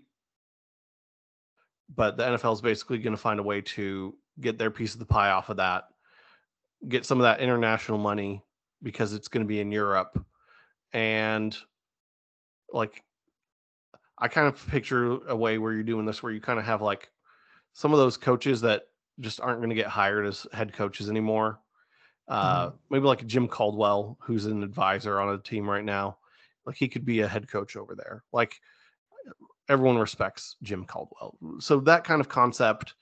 But 1.96 2.18
the 2.18 2.24
nfl 2.24 2.54
is 2.54 2.62
basically 2.62 2.98
going 2.98 3.16
to 3.16 3.22
find 3.22 3.40
a 3.40 3.44
way 3.44 3.62
to 3.62 4.16
get 4.40 4.58
their 4.58 4.72
piece 4.72 4.94
of 4.94 5.00
the 5.00 5.06
pie 5.06 5.32
off 5.32 5.50
of 5.50 5.58
that 5.58 5.86
get 6.88 7.06
some 7.06 7.18
of 7.20 7.24
that 7.24 7.40
international 7.40 7.98
money 7.98 8.44
because 8.84 9.14
it's 9.14 9.28
going 9.28 9.44
to 9.44 9.48
be 9.48 9.60
in 9.60 9.72
europe. 9.72 10.24
And 10.94 11.58
like 12.72 13.04
i 14.20 14.28
kind 14.28 14.48
of 14.48 14.68
picture 14.68 15.26
a 15.28 15.36
way 15.36 15.58
where 15.58 15.72
you're 15.74 15.84
doing 15.84 16.06
this 16.06 16.22
where 16.22 16.32
you 16.32 16.42
kind 16.42 16.60
of 16.60 16.66
have 16.66 16.82
like 16.82 17.10
some 17.74 17.94
of 17.94 18.00
those 18.00 18.18
coaches 18.18 18.60
that 18.62 18.84
just 19.20 19.40
aren't 19.40 19.60
going 19.60 19.70
to 19.70 19.76
get 19.76 19.88
hired 19.88 20.26
as 20.26 20.46
head 20.52 20.74
coaches 20.74 21.10
anymore. 21.10 21.60
Uh 22.28 22.72
maybe 22.90 23.06
like 23.06 23.26
jim 23.26 23.48
caldwell 23.48 24.18
who's 24.20 24.46
an 24.46 24.64
advisor 24.64 25.20
on 25.20 25.34
a 25.34 25.38
team 25.38 25.70
right 25.70 25.86
now 25.86 26.18
like 26.68 26.76
he 26.76 26.90
could 26.90 27.06
be 27.06 27.22
a 27.22 27.28
head 27.28 27.50
coach 27.50 27.78
over 27.78 27.96
there. 27.96 28.24
Like 28.34 28.56
everyone 29.70 29.98
respects 29.98 30.58
Jim 30.62 30.86
Caldwell. 30.86 31.38
So 31.60 31.80
that 31.80 32.04
kind 32.04 32.20
of 32.20 32.28
concept. 32.28 32.94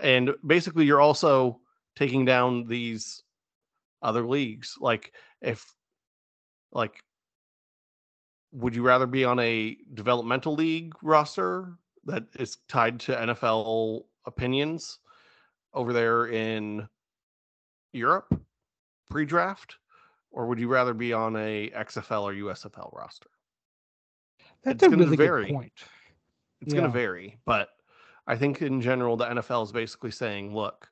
And 0.00 0.30
basically 0.46 0.84
you're 0.84 1.00
also 1.00 1.60
taking 1.96 2.24
down 2.26 2.66
these 2.66 3.22
other 4.02 4.26
leagues. 4.28 4.76
Like 4.78 5.12
if 5.40 5.74
like 6.72 7.02
would 8.52 8.74
you 8.74 8.82
rather 8.82 9.06
be 9.06 9.24
on 9.24 9.38
a 9.38 9.76
developmental 9.94 10.54
league 10.54 10.92
roster 11.02 11.72
that 12.04 12.24
is 12.38 12.58
tied 12.68 13.00
to 13.00 13.16
NFL 13.16 14.02
opinions 14.26 14.98
over 15.72 15.92
there 15.92 16.26
in 16.26 16.86
Europe 17.92 18.38
pre-draft? 19.08 19.76
Or 20.30 20.46
would 20.46 20.58
you 20.58 20.68
rather 20.68 20.94
be 20.94 21.12
on 21.12 21.36
a 21.36 21.70
XFL 21.70 22.22
or 22.22 22.32
USFL 22.34 22.94
roster? 22.96 23.30
That's 24.62 24.74
It's 24.76 24.82
a 24.84 24.90
gonna 24.90 25.04
really 25.04 25.16
vary. 25.16 25.46
good 25.46 25.54
point. 25.54 25.72
It's 26.60 26.74
going 26.74 26.84
to 26.84 26.90
vary, 26.90 27.38
but 27.46 27.70
I 28.26 28.36
think 28.36 28.60
in 28.60 28.82
general 28.82 29.16
the 29.16 29.24
NFL 29.24 29.64
is 29.64 29.72
basically 29.72 30.10
saying, 30.10 30.54
look, 30.54 30.90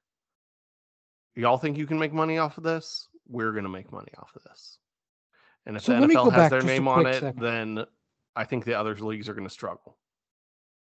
y'all 1.37 1.59
think 1.59 1.77
you 1.77 1.87
can 1.87 1.99
make 1.99 2.13
money 2.13 2.39
off 2.39 2.57
of 2.57 2.65
this? 2.65 3.07
We're 3.29 3.53
going 3.53 3.65
to 3.65 3.69
make 3.71 3.93
money 3.93 4.11
off 4.19 4.35
of 4.35 4.43
this. 4.45 4.79
And 5.67 5.77
if 5.77 5.83
So 5.83 5.93
the 5.93 6.01
let 6.01 6.09
me 6.09 6.15
go 6.15 6.31
NFL 6.31 6.33
has 6.33 6.51
their 6.51 6.63
name 6.63 6.89
on 6.89 7.05
it, 7.07 7.21
second. 7.21 7.43
then 7.43 7.85
I 8.35 8.45
think 8.45 8.65
the 8.65 8.73
other 8.73 8.95
leagues 8.97 9.29
are 9.29 9.35
going 9.35 9.47
to 9.47 9.53
struggle. 9.53 9.99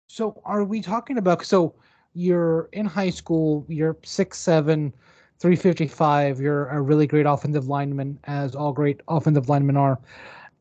So 0.07 0.39
are 0.45 0.63
we 0.63 0.81
talking 0.81 1.17
about 1.17 1.43
so 1.43 1.73
you're 2.13 2.69
in 2.73 2.85
high 2.85 3.09
school, 3.09 3.65
you're 3.67 3.97
six 4.03 4.37
seven, 4.37 4.93
355, 5.39 6.39
you're 6.39 6.67
a 6.67 6.81
really 6.81 7.07
great 7.07 7.25
offensive 7.25 7.67
lineman, 7.67 8.19
as 8.23 8.55
all 8.55 8.73
great 8.73 9.01
offensive 9.07 9.49
linemen 9.49 9.77
are. 9.77 9.99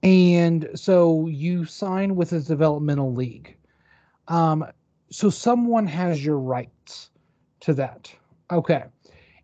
And 0.03 0.69
so 0.75 1.27
you 1.29 1.65
sign 1.65 2.17
with 2.17 2.33
a 2.33 2.41
developmental 2.41 3.15
league. 3.15 3.57
Um, 4.29 4.67
so 5.11 5.31
someone 5.31 5.87
has 5.87 6.25
your 6.25 6.39
rights 6.39 7.11
to 7.61 7.73
that. 7.75 8.13
Okay. 8.51 8.85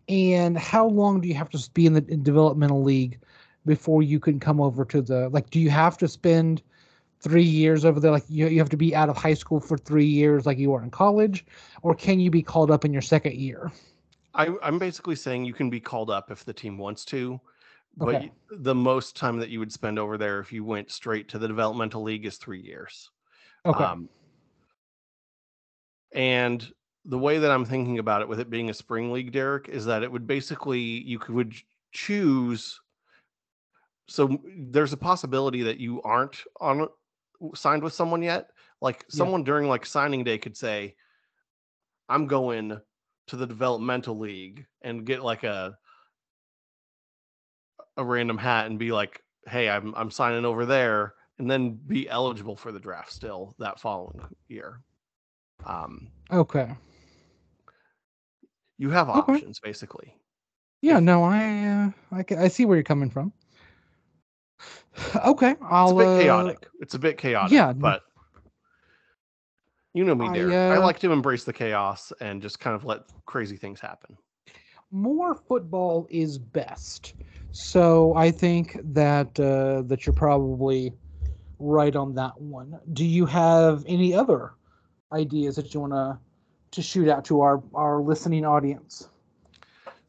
And 0.09 0.57
how 0.57 0.87
long 0.87 1.21
do 1.21 1.27
you 1.27 1.33
have 1.35 1.49
to 1.51 1.69
be 1.73 1.85
in 1.85 1.93
the 1.93 2.01
developmental 2.01 2.83
league 2.83 3.19
before 3.65 4.03
you 4.03 4.19
can 4.19 4.39
come 4.39 4.59
over 4.59 4.83
to 4.85 5.01
the 5.01 5.29
like 5.29 5.49
do 5.49 5.59
you 5.59 5.69
have 5.69 5.97
to 5.97 6.07
spend 6.07 6.61
three 7.19 7.43
years 7.43 7.85
over 7.85 7.99
there 7.99 8.11
like 8.11 8.23
you, 8.27 8.47
you 8.47 8.57
have 8.59 8.69
to 8.69 8.77
be 8.77 8.95
out 8.95 9.09
of 9.09 9.15
high 9.15 9.33
school 9.33 9.59
for 9.59 9.77
three 9.77 10.05
years 10.05 10.45
like 10.45 10.57
you 10.57 10.73
are 10.73 10.81
in 10.81 10.89
college 10.89 11.45
or 11.83 11.93
can 11.93 12.19
you 12.19 12.31
be 12.31 12.41
called 12.41 12.71
up 12.71 12.83
in 12.83 12.91
your 12.91 13.01
second 13.01 13.35
year 13.35 13.71
I, 14.33 14.49
I'm 14.63 14.79
basically 14.79 15.15
saying 15.15 15.45
you 15.45 15.53
can 15.53 15.69
be 15.69 15.79
called 15.79 16.09
up 16.09 16.31
if 16.31 16.45
the 16.45 16.53
team 16.53 16.77
wants 16.77 17.03
to, 17.05 17.39
but 17.97 18.15
Okay. 18.15 18.31
the 18.49 18.75
most 18.75 19.15
time 19.15 19.37
that 19.39 19.49
you 19.49 19.59
would 19.59 19.71
spend 19.71 19.99
over 19.99 20.17
there 20.17 20.39
if 20.39 20.51
you 20.53 20.63
went 20.63 20.91
straight 20.91 21.27
to 21.29 21.39
the 21.39 21.47
developmental 21.47 22.03
league 22.03 22.25
is 22.25 22.37
three 22.37 22.61
years. 22.61 23.09
okay 23.65 23.83
Um, 23.83 24.09
and 26.13 26.71
the 27.05 27.17
way 27.17 27.39
that 27.39 27.51
I'm 27.51 27.65
thinking 27.65 27.99
about 27.99 28.21
it, 28.21 28.27
with 28.27 28.39
it 28.39 28.49
being 28.49 28.69
a 28.69 28.73
spring 28.73 29.11
league, 29.11 29.31
Derek, 29.31 29.69
is 29.69 29.85
that 29.85 30.03
it 30.03 30.11
would 30.11 30.27
basically 30.27 30.79
you 30.79 31.19
could 31.19 31.35
would 31.35 31.55
choose. 31.91 32.79
So 34.07 34.41
there's 34.57 34.93
a 34.93 34.97
possibility 34.97 35.63
that 35.63 35.79
you 35.79 36.01
aren't 36.03 36.43
on 36.59 36.87
signed 37.55 37.83
with 37.83 37.93
someone 37.93 38.21
yet. 38.21 38.49
Like 38.81 39.05
Yeah. 39.13 39.31
someone 39.31 39.43
during 39.43 39.67
like 39.67 39.85
signing 39.85 40.23
day 40.23 40.37
could 40.37 40.57
say, 40.57 40.95
"I'm 42.09 42.27
going 42.27 42.81
to 43.31 43.37
the 43.37 43.47
developmental 43.47 44.17
league 44.19 44.65
and 44.81 45.05
get 45.05 45.23
like 45.23 45.43
a 45.43 45.77
a 47.97 48.03
random 48.03 48.37
hat 48.37 48.65
and 48.67 48.77
be 48.77 48.91
like, 48.91 49.21
"Hey, 49.47 49.69
I'm 49.69 49.93
I'm 49.95 50.11
signing 50.11 50.43
over 50.45 50.65
there," 50.65 51.13
and 51.39 51.49
then 51.49 51.79
be 51.87 52.09
eligible 52.09 52.55
for 52.57 52.71
the 52.73 52.79
draft 52.79 53.11
still 53.11 53.55
that 53.59 53.79
following 53.79 54.21
year. 54.47 54.81
Um, 55.65 56.09
okay 56.31 56.71
you 58.79 58.89
have 58.89 59.09
Okay. 59.09 59.33
options 59.33 59.59
basically. 59.59 60.15
yeah 60.81 60.97
if- 60.97 61.03
no 61.03 61.23
i 61.23 61.67
uh, 61.67 61.91
I, 62.11 62.25
I 62.45 62.47
see 62.47 62.65
where 62.65 62.75
you're 62.75 62.83
coming 62.83 63.11
from 63.11 63.31
okay 65.23 65.55
i'll 65.61 65.91
It's 65.91 65.93
a 66.01 66.03
bit 66.03 66.07
uh, 66.07 66.17
chaotic. 66.17 66.67
It's 66.79 66.93
a 66.95 66.99
bit 66.99 67.17
chaotic. 67.19 67.51
yeah, 67.51 67.73
but 67.73 68.01
you 69.93 70.03
know 70.03 70.15
me, 70.15 70.27
I, 70.27 70.33
Derek. 70.33 70.53
I 70.53 70.75
uh, 70.75 70.81
like 70.81 70.99
to 70.99 71.11
embrace 71.11 71.43
the 71.43 71.53
chaos 71.53 72.13
and 72.21 72.41
just 72.41 72.59
kind 72.59 72.75
of 72.75 72.85
let 72.85 73.01
crazy 73.25 73.57
things 73.57 73.79
happen. 73.79 74.17
more 74.91 75.35
football 75.35 76.07
is 76.09 76.37
best. 76.37 77.13
So 77.51 78.13
I 78.15 78.31
think 78.31 78.79
that 78.93 79.37
uh, 79.39 79.81
that 79.87 80.05
you're 80.05 80.13
probably 80.13 80.93
right 81.59 81.95
on 81.95 82.15
that 82.15 82.39
one. 82.39 82.79
Do 82.93 83.05
you 83.05 83.25
have 83.25 83.83
any 83.87 84.13
other 84.13 84.53
ideas 85.11 85.55
that 85.57 85.73
you 85.73 85.81
want 85.81 85.93
to 85.93 86.19
to 86.71 86.81
shoot 86.81 87.09
out 87.09 87.25
to 87.25 87.41
our 87.41 87.61
our 87.73 88.01
listening 88.01 88.45
audience? 88.45 89.09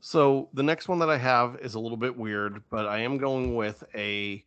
So 0.01 0.49
the 0.55 0.63
next 0.63 0.89
one 0.89 0.99
that 1.01 1.11
I 1.11 1.19
have 1.19 1.59
is 1.63 1.75
a 1.75 1.81
little 1.81 1.97
bit 1.97 2.17
weird, 2.17 2.63
but 2.71 2.87
I 2.87 2.99
am 2.99 3.19
going 3.19 3.55
with 3.55 3.85
a 3.95 4.45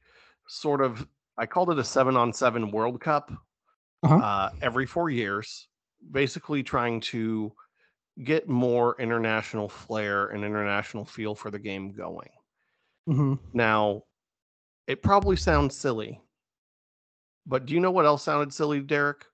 sort 0.48 0.82
of 0.82 1.08
I 1.38 1.45
called 1.45 1.69
it 1.71 1.80
a 1.80 1.84
seven 1.84 2.15
on 2.15 2.32
seven 2.32 2.71
World 2.71 3.02
Cup 3.02 3.32
Uh-huh. 4.05 4.17
uh, 4.17 4.49
every 4.61 4.85
four 4.85 5.09
years, 5.09 5.67
basically 6.11 6.61
trying 6.61 6.99
to 7.01 7.51
get 8.23 8.47
more 8.47 8.95
international 8.99 9.67
flair 9.67 10.27
and 10.27 10.43
international 10.45 11.03
feel 11.03 11.33
for 11.35 11.49
the 11.49 11.59
game 11.59 11.91
going. 11.91 12.29
hmm 13.07 13.33
Now, 13.53 14.03
it 14.87 15.01
probably 15.01 15.35
sounds 15.35 15.75
silly, 15.75 16.21
but 17.47 17.65
do 17.65 17.73
you 17.73 17.79
know 17.79 17.91
what 17.91 18.05
else 18.05 18.23
sounded 18.23 18.53
silly, 18.53 18.79
Derek? 18.79 19.25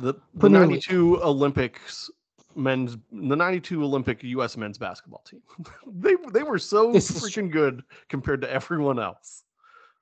The, 0.00 0.14
the 0.34 0.48
92 0.48 1.22
Olympics 1.22 2.10
men's 2.56 2.96
the 3.12 3.36
92 3.36 3.84
Olympic 3.84 4.22
US 4.24 4.56
men's 4.56 4.78
basketball 4.78 5.22
team. 5.24 5.42
they 5.86 6.16
they 6.32 6.42
were 6.42 6.58
so 6.58 6.92
This 6.92 7.10
is 7.10 7.22
freaking 7.22 7.50
good 7.52 7.82
compared 8.08 8.40
to 8.42 8.50
everyone 8.50 8.98
else. 8.98 9.44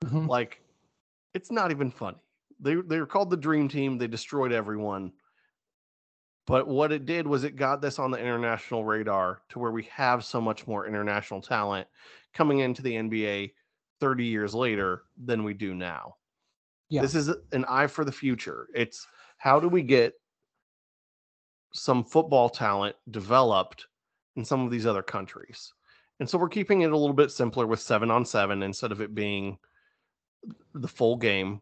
hmm 0.03 0.27
Like 0.27 0.61
it's 1.33 1.51
not 1.51 1.71
even 1.71 1.91
funny. 1.91 2.17
They 2.59 2.75
they 2.75 2.99
were 2.99 3.05
called 3.05 3.29
the 3.29 3.37
dream 3.37 3.67
team. 3.67 3.97
They 3.97 4.07
destroyed 4.07 4.51
everyone. 4.51 5.11
But 6.47 6.67
what 6.67 6.91
it 6.91 7.05
did 7.05 7.25
was 7.25 7.43
it 7.43 7.55
got 7.55 7.81
this 7.81 7.97
on 7.97 8.11
the 8.11 8.19
international 8.19 8.85
radar 8.85 9.41
to 9.49 9.59
where 9.59 9.71
we 9.71 9.83
have 9.91 10.23
so 10.23 10.39
much 10.39 10.67
more 10.67 10.85
international 10.85 11.41
talent 11.41 11.87
coming 12.33 12.59
into 12.59 12.83
the 12.83 12.93
NBA 12.93 13.53
30 13.99 14.25
years 14.25 14.53
later 14.53 15.03
than 15.23 15.43
we 15.43 15.53
do 15.55 15.73
now. 15.73 16.15
Yeah. 16.89 17.01
This 17.01 17.15
is 17.15 17.31
an 17.51 17.65
eye 17.65 17.87
for 17.87 18.05
the 18.05 18.11
future. 18.11 18.67
It's 18.75 19.07
how 19.37 19.59
do 19.59 19.67
we 19.67 19.81
get 19.81 20.13
some 21.73 22.03
football 22.03 22.49
talent 22.49 22.95
developed 23.09 23.87
in 24.35 24.45
some 24.45 24.63
of 24.63 24.71
these 24.71 24.85
other 24.85 25.01
countries? 25.01 25.73
And 26.19 26.29
so 26.29 26.37
we're 26.37 26.49
keeping 26.49 26.81
it 26.81 26.91
a 26.91 26.97
little 26.97 27.15
bit 27.15 27.31
simpler 27.31 27.65
with 27.67 27.81
seven 27.81 28.11
on 28.11 28.23
seven 28.23 28.63
instead 28.63 28.91
of 28.91 29.01
it 29.01 29.15
being 29.15 29.57
the 30.73 30.87
full 30.87 31.17
game. 31.17 31.61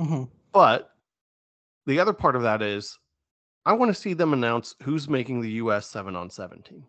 Hmm 0.00 0.24
But 0.52 0.90
the 1.86 2.00
other 2.00 2.12
part 2.14 2.36
of 2.36 2.42
that 2.42 2.62
is 2.62 2.98
I 3.66 3.74
want 3.74 3.94
to 3.94 4.00
see 4.00 4.14
them 4.14 4.32
announce 4.32 4.74
who's 4.82 5.08
making 5.08 5.40
the 5.40 5.50
US 5.52 5.86
seven 5.86 6.16
on 6.16 6.30
seven 6.30 6.62
team. 6.62 6.86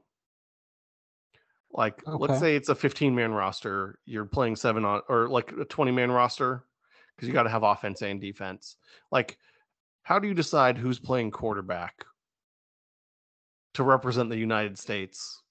Like, 1.74 2.06
Okay. 2.08 2.18
let's 2.18 2.40
say 2.40 2.56
it's 2.56 2.70
a 2.70 2.76
15 2.76 3.14
man 3.14 3.34
roster, 3.34 4.00
you're 4.06 4.26
playing 4.26 4.56
seven 4.56 4.86
on, 4.86 5.02
or 5.10 5.28
like 5.28 5.52
a 5.52 5.66
20 5.66 5.92
man 5.92 6.12
roster, 6.12 6.66
because 7.16 7.28
you 7.28 7.34
got 7.34 7.44
to 7.44 7.50
have 7.50 7.64
offense 7.64 8.02
and 8.02 8.20
defense. 8.20 8.78
Like, 9.12 9.38
how 10.04 10.20
do 10.20 10.28
you 10.28 10.34
decide 10.34 10.78
who's 10.78 11.00
playing 11.00 11.32
quarterback 11.32 12.06
to 13.74 13.84
represent 13.84 14.30
the 14.30 14.38
United 14.38 14.78
States 14.78 15.42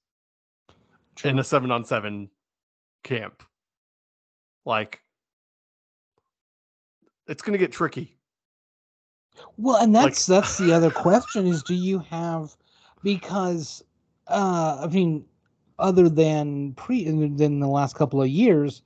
in 1.25 1.38
a 1.38 1.44
seven 1.44 1.70
on 1.70 1.85
seven 1.85 2.31
camp? 3.05 3.42
Like, 4.64 5.01
it's 7.31 7.43
going 7.43 7.53
to 7.53 7.59
get 7.59 7.73
tricky. 7.73 8.16
Well, 9.57 9.77
and 9.77 9.93
Like- 9.93 10.07
that's 10.07 10.27
that's 10.27 10.59
the 10.59 10.73
other 10.73 10.90
question 10.90 11.47
is 11.47 11.62
do 11.62 11.75
you 11.75 12.01
have 12.01 12.57
because 13.03 13.83
uh 14.27 14.81
I 14.83 14.87
mean 14.88 15.25
other 15.79 16.09
than 16.09 16.75
pre 16.75 17.05
than 17.05 17.61
the 17.61 17.69
last 17.69 17.95
couple 17.95 18.21
of 18.21 18.29
years, 18.29 18.83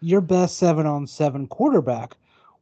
your 0.00 0.20
best 0.20 0.58
7 0.58 0.86
on 0.86 1.06
7 1.06 1.48
quarterback 1.48 2.16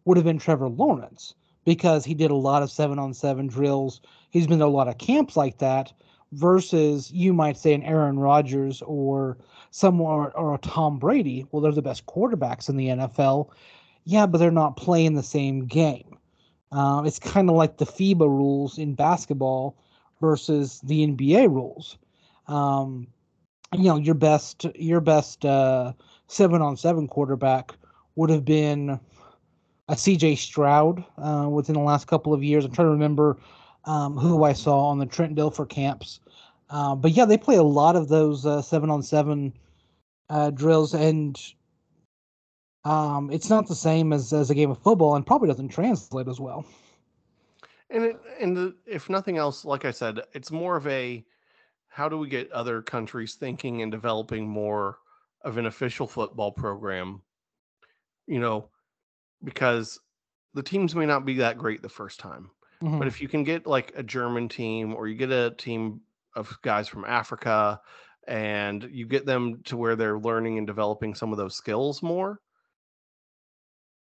would 0.04 0.16
have 0.16 0.24
been 0.24 0.38
Trevor 0.38 0.68
Lawrence 0.68 1.34
because 1.64 2.04
he 2.04 2.14
did 2.14 2.30
a 2.30 2.34
lot 2.36 2.62
of 2.62 2.70
7 2.70 2.98
on 2.98 3.12
7 3.12 3.46
drills. 3.46 4.00
He's 4.30 4.46
been 4.46 4.60
to 4.60 4.64
a 4.64 4.66
lot 4.66 4.88
of 4.88 4.98
camps 4.98 5.36
like 5.36 5.58
that 5.58 5.92
versus 6.32 7.10
you 7.12 7.32
might 7.34 7.56
say 7.56 7.74
an 7.74 7.82
Aaron 7.82 8.18
Rodgers 8.18 8.82
or 8.82 9.36
someone 9.70 10.32
or 10.34 10.54
a 10.54 10.58
Tom 10.58 10.98
Brady. 10.98 11.46
Well, 11.50 11.60
they're 11.60 11.72
the 11.72 11.82
best 11.82 12.06
quarterbacks 12.06 12.68
in 12.68 12.76
the 12.76 12.88
NFL. 12.88 13.50
Yeah, 14.04 14.26
but 14.26 14.38
they're 14.38 14.50
not 14.50 14.76
playing 14.76 15.14
the 15.14 15.22
same 15.22 15.66
game. 15.66 16.18
Um, 16.72 17.06
it's 17.06 17.18
kind 17.18 17.48
of 17.48 17.56
like 17.56 17.78
the 17.78 17.86
FIBA 17.86 18.20
rules 18.20 18.78
in 18.78 18.94
basketball 18.94 19.76
versus 20.20 20.80
the 20.82 21.06
NBA 21.06 21.48
rules. 21.48 21.96
Um, 22.48 23.06
you 23.72 23.84
know, 23.84 23.96
your 23.96 24.14
best 24.14 24.66
your 24.74 25.00
best 25.00 25.44
uh, 25.44 25.92
seven 26.26 26.62
on 26.62 26.76
seven 26.76 27.08
quarterback 27.08 27.72
would 28.16 28.30
have 28.30 28.44
been 28.44 28.98
a 29.88 29.94
CJ 29.94 30.38
Stroud 30.38 31.04
uh, 31.18 31.48
within 31.50 31.74
the 31.74 31.80
last 31.80 32.06
couple 32.06 32.32
of 32.32 32.42
years. 32.42 32.64
I'm 32.64 32.72
trying 32.72 32.86
to 32.86 32.92
remember 32.92 33.38
um, 33.84 34.16
who 34.16 34.44
I 34.44 34.52
saw 34.52 34.86
on 34.86 34.98
the 34.98 35.06
Trent 35.06 35.36
Dilfer 35.36 35.68
camps. 35.68 36.20
Uh, 36.70 36.94
but 36.94 37.12
yeah, 37.12 37.24
they 37.24 37.36
play 37.36 37.56
a 37.56 37.62
lot 37.62 37.96
of 37.96 38.08
those 38.08 38.46
uh, 38.46 38.62
seven 38.62 38.90
on 38.90 39.02
seven 39.02 39.52
uh, 40.30 40.50
drills, 40.50 40.94
and 40.94 41.38
um, 42.84 43.30
it's 43.30 43.50
not 43.50 43.66
the 43.66 43.74
same 43.74 44.12
as, 44.12 44.32
as 44.32 44.50
a 44.50 44.54
game 44.54 44.70
of 44.70 44.78
football, 44.78 45.16
and 45.16 45.26
probably 45.26 45.48
doesn't 45.48 45.68
translate 45.68 46.28
as 46.28 46.40
well. 46.40 46.64
And 47.90 48.04
it, 48.04 48.16
and 48.40 48.56
the, 48.56 48.74
if 48.86 49.08
nothing 49.08 49.36
else, 49.36 49.64
like 49.64 49.84
I 49.84 49.90
said, 49.90 50.20
it's 50.32 50.50
more 50.50 50.76
of 50.76 50.86
a 50.86 51.24
how 51.88 52.08
do 52.08 52.18
we 52.18 52.28
get 52.28 52.50
other 52.50 52.82
countries 52.82 53.34
thinking 53.34 53.82
and 53.82 53.92
developing 53.92 54.48
more 54.48 54.98
of 55.42 55.58
an 55.58 55.66
official 55.66 56.06
football 56.06 56.50
program? 56.50 57.22
You 58.26 58.40
know, 58.40 58.68
because 59.44 60.00
the 60.54 60.62
teams 60.62 60.94
may 60.94 61.06
not 61.06 61.24
be 61.24 61.34
that 61.34 61.58
great 61.58 61.82
the 61.82 61.88
first 61.88 62.18
time, 62.18 62.50
Mhm. 62.82 62.98
but 62.98 63.06
if 63.06 63.20
you 63.20 63.28
can 63.28 63.44
get 63.44 63.66
like 63.66 63.92
a 63.94 64.02
German 64.02 64.48
team 64.48 64.94
or 64.94 65.06
you 65.06 65.14
get 65.14 65.30
a 65.30 65.54
team 65.56 66.00
of 66.34 66.58
guys 66.62 66.88
from 66.88 67.04
Africa 67.04 67.80
and 68.26 68.82
you 68.90 69.06
get 69.06 69.26
them 69.26 69.62
to 69.64 69.76
where 69.76 69.94
they're 69.94 70.18
learning 70.18 70.58
and 70.58 70.66
developing 70.66 71.14
some 71.14 71.30
of 71.30 71.38
those 71.38 71.54
skills 71.54 72.02
more, 72.02 72.40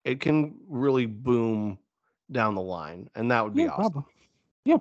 it 0.05 0.21
can 0.21 0.55
really 0.69 1.07
boom 1.07 1.79
down 2.31 2.55
the 2.55 2.61
line. 2.61 3.09
And 3.15 3.31
that 3.31 3.45
would 3.45 3.55
be 3.55 3.63
yeah, 3.63 3.71
awesome. 3.71 3.93
probably. 3.93 4.13
Yeah. 4.65 4.79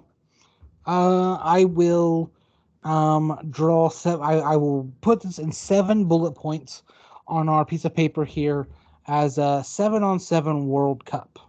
Uh, 0.86 1.36
I 1.36 1.66
will 1.66 2.32
um, 2.84 3.40
draw 3.50 3.90
seven. 3.90 4.24
I, 4.24 4.34
I 4.34 4.56
will 4.56 4.92
put 5.02 5.22
this 5.22 5.40
in 5.40 5.52
seven 5.52 6.06
bullet 6.06 6.34
points 6.34 6.84
on 7.28 7.48
our 7.48 7.64
piece 7.66 7.86
of 7.86 7.96
paper 7.96 8.26
here 8.26 8.68
as 9.08 9.38
a 9.38 9.64
seven 9.64 10.04
on 10.04 10.20
seven 10.20 10.68
World 10.68 11.06
Cup. 11.06 11.40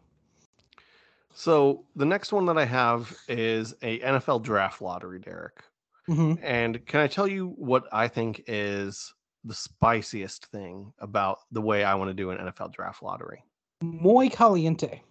So 1.34 1.84
the 1.96 2.04
next 2.04 2.32
one 2.32 2.46
that 2.46 2.58
I 2.58 2.64
have 2.64 3.14
is 3.28 3.74
a 3.82 3.98
NFL 4.00 4.42
draft 4.42 4.80
lottery, 4.80 5.18
Derek. 5.18 5.62
hmm 6.06 6.34
And 6.42 6.84
can 6.86 7.00
I 7.00 7.08
tell 7.08 7.26
you 7.26 7.48
what 7.56 7.84
I 7.92 8.06
think 8.06 8.44
is 8.46 9.12
the 9.42 9.54
spiciest 9.54 10.46
thing 10.46 10.92
about 11.00 11.40
the 11.50 11.60
way 11.60 11.84
I 11.84 11.94
want 11.96 12.10
to 12.10 12.14
do 12.14 12.30
an 12.30 12.38
NFL 12.38 12.72
draft 12.72 13.02
lottery? 13.02 13.42
Muy 13.84 14.28
caliente. 14.30 15.02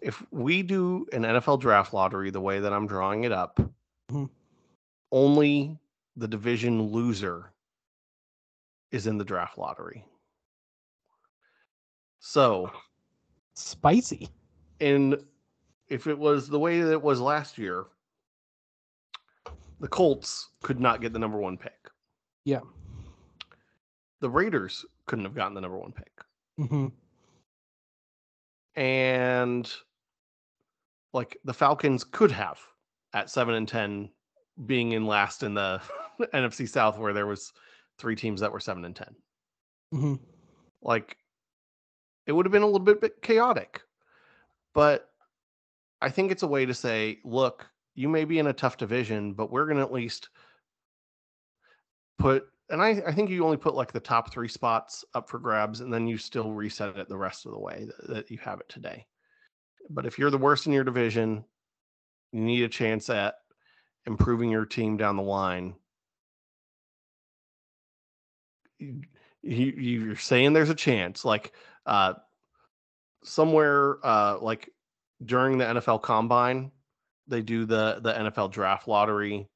If 0.00 0.22
we 0.30 0.62
do 0.62 1.06
an 1.12 1.22
NFL 1.22 1.60
draft 1.60 1.92
lottery 1.92 2.30
the 2.30 2.40
way 2.40 2.60
that 2.60 2.72
I'm 2.72 2.86
drawing 2.86 3.24
it 3.24 3.32
up, 3.32 3.60
Mhm. 4.10 4.30
only 5.12 5.78
the 6.16 6.28
division 6.28 6.82
loser 6.90 7.52
is 8.90 9.06
in 9.06 9.18
the 9.18 9.24
draft 9.24 9.58
lottery. 9.58 10.04
So, 12.20 12.70
Spicy. 13.54 14.28
And 14.80 15.22
if 15.88 16.06
it 16.06 16.18
was 16.18 16.48
the 16.48 16.58
way 16.58 16.80
that 16.80 16.92
it 16.92 17.02
was 17.02 17.20
last 17.20 17.58
year, 17.58 17.86
the 19.80 19.88
Colts 19.88 20.50
could 20.62 20.80
not 20.80 21.00
get 21.00 21.12
the 21.12 21.18
number 21.18 21.38
one 21.38 21.58
pick. 21.58 21.90
Yeah. 22.44 22.60
The 24.20 24.30
Raiders 24.30 24.84
couldn't 25.06 25.24
have 25.24 25.34
gotten 25.34 25.54
the 25.54 25.60
number 25.60 25.78
one 25.78 25.92
pick. 25.92 26.24
hmm 26.56 26.88
And 28.80 29.70
like 31.12 31.36
the 31.44 31.52
Falcons 31.52 32.02
could 32.02 32.30
have 32.32 32.58
at 33.12 33.28
seven 33.28 33.54
and 33.54 33.68
ten 33.68 34.08
being 34.64 34.92
in 34.92 35.04
last 35.06 35.42
in 35.42 35.52
the 35.52 35.82
NFC 36.32 36.66
South 36.66 36.98
where 36.98 37.12
there 37.12 37.26
was 37.26 37.52
three 37.98 38.16
teams 38.16 38.40
that 38.40 38.50
were 38.50 38.58
seven 38.60 38.84
and 38.86 38.96
ten. 38.96 39.14
hmm 39.92 40.14
like 40.82 41.18
it 42.26 42.32
would 42.32 42.46
have 42.46 42.52
been 42.52 42.62
a 42.62 42.66
little 42.66 42.78
bit, 42.80 43.02
bit 43.02 43.20
chaotic 43.20 43.82
but 44.72 45.10
i 46.00 46.08
think 46.08 46.32
it's 46.32 46.42
a 46.42 46.46
way 46.48 46.64
to 46.64 46.72
say 46.72 47.18
look 47.22 47.68
you 47.94 48.08
may 48.08 48.24
be 48.24 48.38
in 48.38 48.46
a 48.46 48.52
tough 48.54 48.78
division 48.78 49.34
but 49.34 49.52
we're 49.52 49.66
going 49.66 49.76
to 49.76 49.82
at 49.82 49.92
least 49.92 50.30
put 52.18 52.46
and 52.70 52.80
I, 52.82 53.02
I, 53.06 53.12
think 53.12 53.30
you 53.30 53.44
only 53.44 53.56
put 53.56 53.74
like 53.74 53.92
the 53.92 54.00
top 54.00 54.32
three 54.32 54.48
spots 54.48 55.04
up 55.14 55.28
for 55.28 55.38
grabs 55.38 55.80
and 55.80 55.92
then 55.92 56.06
you 56.06 56.16
still 56.18 56.52
reset 56.52 56.96
it 56.96 57.08
the 57.08 57.16
rest 57.16 57.46
of 57.46 57.52
the 57.52 57.58
way 57.58 57.86
that, 57.86 58.08
that 58.08 58.30
you 58.30 58.38
have 58.38 58.60
it 58.60 58.68
today. 58.68 59.06
But 59.88 60.06
if 60.06 60.18
you're 60.18 60.30
the 60.30 60.38
worst 60.38 60.66
in 60.66 60.72
your 60.72 60.84
division 60.84 61.44
you 62.32 62.42
need 62.42 62.62
a 62.62 62.68
chance 62.68 63.10
at 63.10 63.34
improving 64.06 64.50
your 64.50 64.66
team 64.66 64.96
down 64.96 65.16
the 65.16 65.22
line. 65.22 65.74
You, 68.78 69.02
you 69.42 70.12
are 70.12 70.16
saying 70.16 70.52
there's 70.52 70.70
a 70.70 70.74
chance 70.74 71.24
like 71.24 71.52
uh, 71.86 72.14
somewhere 73.24 73.98
uh, 74.04 74.38
like 74.40 74.70
during 75.22 75.58
the 75.58 75.66
nfl 75.66 76.00
combine 76.00 76.70
they 77.26 77.42
do 77.42 77.66
the 77.66 78.00
the 78.02 78.12
nfl 78.12 78.50
draft 78.50 78.88
lottery 78.88 79.50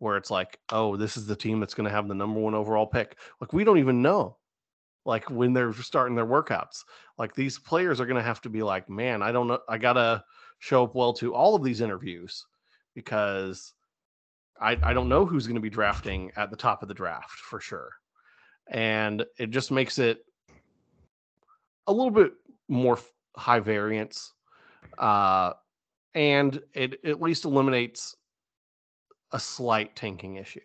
where 0.00 0.16
it's 0.16 0.30
like, 0.30 0.58
oh, 0.70 0.96
this 0.96 1.16
is 1.16 1.26
the 1.26 1.36
team 1.36 1.60
that's 1.60 1.74
going 1.74 1.88
to 1.88 1.94
have 1.94 2.08
the 2.08 2.14
number 2.14 2.40
one 2.40 2.54
overall 2.54 2.86
pick. 2.86 3.16
Like 3.40 3.52
we 3.52 3.64
don't 3.64 3.78
even 3.78 4.02
know, 4.02 4.36
like 5.04 5.30
when 5.30 5.52
they're 5.52 5.72
starting 5.74 6.16
their 6.16 6.26
workouts. 6.26 6.84
Like 7.18 7.34
these 7.34 7.58
players 7.58 8.00
are 8.00 8.06
going 8.06 8.16
to 8.16 8.22
have 8.22 8.40
to 8.42 8.48
be 8.48 8.62
like, 8.62 8.88
man, 8.88 9.22
I 9.22 9.30
don't 9.30 9.46
know, 9.46 9.60
I 9.68 9.78
gotta 9.78 10.24
show 10.58 10.84
up 10.84 10.94
well 10.94 11.12
to 11.14 11.34
all 11.34 11.54
of 11.54 11.62
these 11.62 11.82
interviews 11.82 12.46
because 12.94 13.74
I, 14.60 14.76
I 14.82 14.92
don't 14.94 15.08
know 15.08 15.24
who's 15.24 15.46
going 15.46 15.54
to 15.54 15.60
be 15.60 15.70
drafting 15.70 16.32
at 16.36 16.50
the 16.50 16.56
top 16.56 16.82
of 16.82 16.88
the 16.88 16.94
draft 16.94 17.30
for 17.30 17.60
sure. 17.60 17.90
And 18.70 19.24
it 19.38 19.50
just 19.50 19.70
makes 19.70 19.98
it 19.98 20.24
a 21.86 21.92
little 21.92 22.10
bit 22.10 22.32
more 22.68 22.98
high 23.36 23.60
variance. 23.60 24.32
Uh, 24.98 25.52
and 26.14 26.60
it 26.74 27.04
at 27.04 27.20
least 27.20 27.44
eliminates 27.44 28.16
a 29.32 29.40
slight 29.40 29.94
tanking 29.96 30.36
issue. 30.36 30.60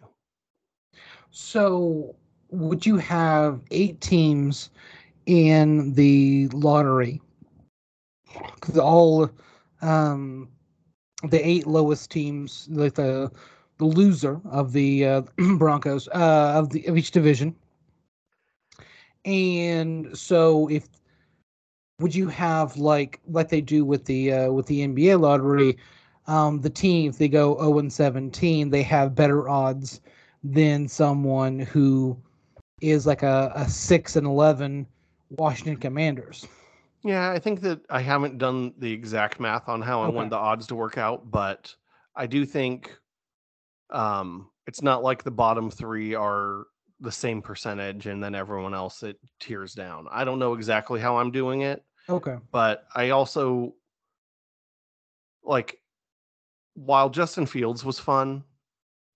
So, 1.31 2.15
would 2.49 2.85
you 2.85 2.97
have 2.97 3.61
eight 3.71 3.99
teams 4.01 4.69
in 5.25 5.93
the 5.93 6.47
lottery? 6.49 7.21
Because 8.55 8.77
all 8.77 9.29
um, 9.81 10.49
the 11.23 11.45
eight 11.45 11.67
lowest 11.67 12.11
teams, 12.11 12.67
like 12.71 12.93
the 12.95 13.31
the 13.77 13.85
loser 13.85 14.39
of 14.45 14.71
the 14.71 15.05
uh, 15.05 15.21
Broncos 15.57 16.07
uh, 16.09 16.53
of 16.55 16.69
the 16.69 16.85
of 16.85 16.97
each 16.97 17.11
division. 17.11 17.55
And 19.25 20.17
so, 20.17 20.69
if 20.69 20.87
would 21.99 22.13
you 22.13 22.27
have 22.27 22.77
like 22.77 23.19
like 23.27 23.49
they 23.49 23.61
do 23.61 23.85
with 23.85 24.05
the 24.05 24.31
uh, 24.31 24.51
with 24.51 24.67
the 24.67 24.81
NBA 24.87 25.19
lottery, 25.19 25.77
um, 26.27 26.61
the 26.61 26.69
team 26.69 27.09
if 27.09 27.17
they 27.17 27.27
go 27.27 27.57
0 27.57 27.79
and 27.79 27.91
17, 27.91 28.69
they 28.69 28.83
have 28.83 29.15
better 29.15 29.47
odds 29.49 30.01
than 30.43 30.87
someone 30.87 31.59
who 31.59 32.17
is 32.81 33.05
like 33.05 33.23
a, 33.23 33.51
a 33.55 33.67
six 33.67 34.15
and 34.15 34.27
11 34.27 34.85
Washington 35.31 35.77
Commanders. 35.77 36.47
Yeah, 37.03 37.29
I 37.29 37.39
think 37.39 37.61
that 37.61 37.81
I 37.89 38.01
haven't 38.01 38.37
done 38.37 38.73
the 38.79 38.91
exact 38.91 39.39
math 39.39 39.69
on 39.69 39.81
how 39.81 40.01
I 40.01 40.07
want 40.07 40.31
the 40.31 40.37
odds 40.37 40.67
to 40.67 40.75
work 40.75 40.97
out, 40.97 41.29
but 41.29 41.73
I 42.15 42.25
do 42.25 42.45
think 42.45 42.97
um, 43.91 44.49
it's 44.65 44.81
not 44.81 45.03
like 45.03 45.23
the 45.23 45.31
bottom 45.31 45.69
three 45.69 46.15
are 46.15 46.65
the 46.99 47.11
same 47.11 47.41
percentage 47.41 48.07
and 48.07 48.23
then 48.23 48.33
everyone 48.33 48.73
else 48.73 49.03
it 49.03 49.19
tears 49.39 49.73
down. 49.73 50.07
I 50.09 50.23
don't 50.23 50.39
know 50.39 50.53
exactly 50.53 50.99
how 50.99 51.17
I'm 51.17 51.31
doing 51.31 51.61
it. 51.61 51.83
Okay. 52.09 52.37
But 52.51 52.85
I 52.95 53.09
also 53.09 53.75
like 55.43 55.79
while 56.75 57.09
Justin 57.09 57.45
Fields 57.45 57.83
was 57.83 57.99
fun, 57.99 58.43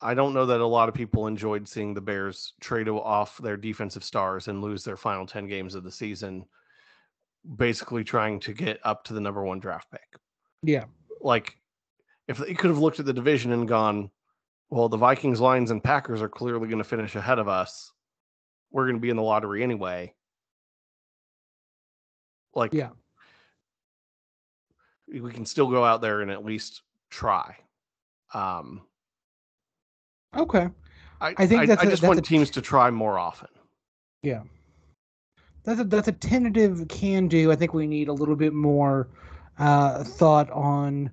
I 0.01 0.13
don't 0.13 0.33
know 0.33 0.45
that 0.45 0.61
a 0.61 0.65
lot 0.65 0.89
of 0.89 0.95
people 0.95 1.27
enjoyed 1.27 1.67
seeing 1.67 1.93
the 1.93 2.01
Bears 2.01 2.53
trade 2.61 2.87
off 2.87 3.37
their 3.37 3.57
defensive 3.57 4.03
stars 4.03 4.47
and 4.47 4.61
lose 4.61 4.83
their 4.83 4.97
final 4.97 5.25
10 5.25 5.47
games 5.47 5.75
of 5.75 5.83
the 5.83 5.91
season, 5.91 6.45
basically 7.57 8.03
trying 8.03 8.39
to 8.39 8.53
get 8.53 8.79
up 8.83 9.03
to 9.03 9.13
the 9.13 9.19
number 9.19 9.43
one 9.43 9.59
draft 9.59 9.91
pick. 9.91 10.15
Yeah. 10.63 10.85
Like, 11.21 11.57
if 12.29 12.37
they 12.37 12.53
could 12.53 12.69
have 12.69 12.79
looked 12.79 12.99
at 12.99 13.05
the 13.05 13.13
division 13.13 13.51
and 13.51 13.67
gone, 13.67 14.09
well, 14.69 14.87
the 14.87 14.97
Vikings, 14.97 15.41
Lions, 15.41 15.71
and 15.71 15.83
Packers 15.83 16.21
are 16.21 16.29
clearly 16.29 16.67
going 16.67 16.77
to 16.77 16.83
finish 16.83 17.15
ahead 17.15 17.39
of 17.39 17.49
us. 17.49 17.91
We're 18.71 18.85
going 18.85 18.97
to 18.97 19.01
be 19.01 19.09
in 19.09 19.17
the 19.17 19.23
lottery 19.23 19.63
anyway. 19.63 20.13
Like, 22.53 22.73
yeah, 22.73 22.89
we 25.07 25.31
can 25.31 25.45
still 25.45 25.67
go 25.67 25.83
out 25.83 26.01
there 26.01 26.21
and 26.21 26.31
at 26.31 26.45
least 26.45 26.83
try. 27.09 27.55
Um, 28.33 28.81
okay. 30.35 30.69
I, 31.21 31.33
I 31.37 31.47
think 31.47 31.67
that's 31.67 31.83
I, 31.83 31.87
a, 31.87 31.89
just 31.89 32.01
that's 32.01 32.07
want 32.07 32.19
a, 32.19 32.21
teams 32.21 32.49
to 32.51 32.61
try 32.61 32.89
more 32.89 33.19
often. 33.19 33.49
Yeah. 34.23 34.41
That's 35.63 35.81
a 35.81 35.83
that's 35.83 36.07
a 36.07 36.13
tentative 36.13 36.87
can 36.87 37.27
do. 37.27 37.51
I 37.51 37.55
think 37.55 37.73
we 37.73 37.87
need 37.87 38.07
a 38.07 38.13
little 38.13 38.35
bit 38.35 38.53
more 38.53 39.07
uh, 39.57 40.03
thought 40.03 40.49
on 40.51 41.11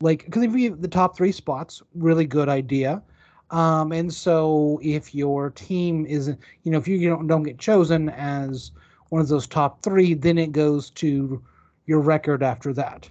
like 0.00 0.24
because 0.24 0.42
if 0.42 0.52
we 0.52 0.64
have 0.64 0.82
the 0.82 0.88
top 0.88 1.16
three 1.16 1.32
spots, 1.32 1.82
really 1.94 2.26
good 2.26 2.48
idea. 2.48 3.02
Um, 3.50 3.92
and 3.92 4.12
so 4.12 4.80
if 4.82 5.14
your 5.14 5.50
team 5.50 6.06
isn't, 6.06 6.40
you 6.64 6.72
know, 6.72 6.78
if 6.78 6.88
you, 6.88 6.96
you 6.96 7.08
don't 7.08 7.26
don't 7.26 7.44
get 7.44 7.58
chosen 7.58 8.08
as 8.10 8.72
one 9.10 9.20
of 9.20 9.28
those 9.28 9.46
top 9.46 9.82
three, 9.82 10.14
then 10.14 10.38
it 10.38 10.50
goes 10.50 10.90
to 10.90 11.40
your 11.86 12.00
record 12.00 12.42
after 12.42 12.72
that. 12.72 13.08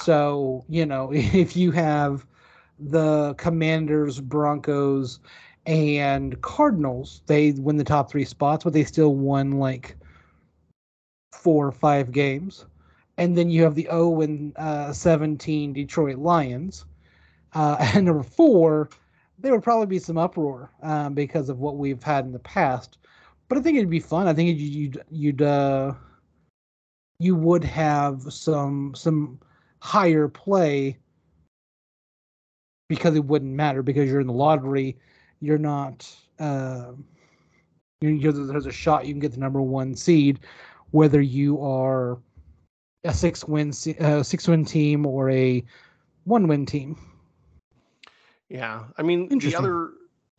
So 0.00 0.64
you 0.68 0.86
know 0.86 1.10
if 1.14 1.56
you 1.56 1.70
have 1.72 2.26
the 2.78 3.34
Commanders, 3.34 4.20
Broncos, 4.20 5.20
and 5.66 6.40
Cardinals, 6.42 7.22
they 7.26 7.52
win 7.52 7.76
the 7.76 7.84
top 7.84 8.10
three 8.10 8.24
spots, 8.24 8.64
but 8.64 8.72
they 8.72 8.84
still 8.84 9.14
won 9.14 9.52
like 9.52 9.96
four 11.32 11.66
or 11.66 11.72
five 11.72 12.12
games 12.12 12.66
and 13.20 13.36
then 13.36 13.50
you 13.50 13.62
have 13.62 13.74
the 13.74 13.86
0 13.90 14.22
and 14.22 14.56
uh, 14.56 14.94
17 14.94 15.74
Detroit 15.74 16.16
Lions. 16.16 16.86
Uh, 17.52 17.76
and 17.94 18.06
number 18.06 18.22
four, 18.22 18.88
there 19.38 19.52
would 19.52 19.62
probably 19.62 19.86
be 19.86 19.98
some 19.98 20.16
uproar 20.16 20.70
um, 20.82 21.12
because 21.12 21.50
of 21.50 21.60
what 21.60 21.76
we've 21.76 22.02
had 22.02 22.24
in 22.24 22.32
the 22.32 22.38
past. 22.38 22.96
But 23.48 23.58
I 23.58 23.60
think 23.60 23.76
it'd 23.76 23.90
be 23.90 24.00
fun. 24.00 24.26
I 24.26 24.32
think 24.32 24.58
you'd 24.58 25.02
you'd 25.10 25.42
uh, 25.42 25.92
you 27.18 27.34
would 27.34 27.64
have 27.64 28.32
some 28.32 28.94
some 28.94 29.38
higher 29.80 30.28
play 30.28 30.96
because 32.88 33.14
it 33.14 33.24
wouldn't 33.24 33.52
matter 33.52 33.82
because 33.82 34.10
you're 34.10 34.20
in 34.20 34.26
the 34.26 34.32
lottery. 34.32 34.96
You're 35.40 35.58
not. 35.58 36.08
Uh, 36.38 36.92
you're, 38.00 38.12
you're, 38.12 38.32
there's 38.32 38.66
a 38.66 38.72
shot 38.72 39.06
you 39.06 39.12
can 39.12 39.20
get 39.20 39.32
the 39.32 39.40
number 39.40 39.60
one 39.60 39.94
seed, 39.94 40.40
whether 40.90 41.20
you 41.20 41.60
are 41.62 42.18
a 43.04 43.12
six 43.12 43.44
win 43.44 43.72
uh, 44.00 44.22
six 44.22 44.48
win 44.48 44.64
team 44.64 45.06
or 45.06 45.30
a 45.30 45.64
one 46.24 46.46
win 46.46 46.66
team. 46.66 46.98
Yeah, 48.48 48.84
I 48.96 49.02
mean 49.02 49.28
the 49.38 49.54
other 49.54 49.90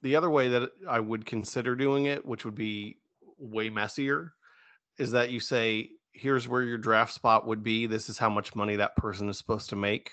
the 0.01 0.15
other 0.15 0.29
way 0.29 0.49
that 0.49 0.71
I 0.87 0.99
would 0.99 1.25
consider 1.25 1.75
doing 1.75 2.05
it, 2.05 2.25
which 2.25 2.45
would 2.45 2.55
be 2.55 2.97
way 3.37 3.69
messier, 3.69 4.33
is 4.97 5.11
that 5.11 5.31
you 5.31 5.39
say 5.39 5.91
here's 6.13 6.47
where 6.47 6.63
your 6.63 6.77
draft 6.77 7.13
spot 7.13 7.47
would 7.47 7.63
be. 7.63 7.85
This 7.85 8.09
is 8.09 8.17
how 8.17 8.29
much 8.29 8.55
money 8.55 8.75
that 8.75 8.95
person 8.95 9.29
is 9.29 9.37
supposed 9.37 9.69
to 9.69 9.75
make. 9.75 10.11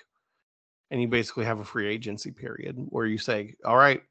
And 0.91 1.01
you 1.01 1.07
basically 1.07 1.45
have 1.45 1.59
a 1.59 1.65
free 1.65 1.87
agency 1.87 2.31
period 2.31 2.75
where 2.89 3.05
you 3.05 3.17
say, 3.17 3.55
all 3.63 3.77
right, 3.77 4.01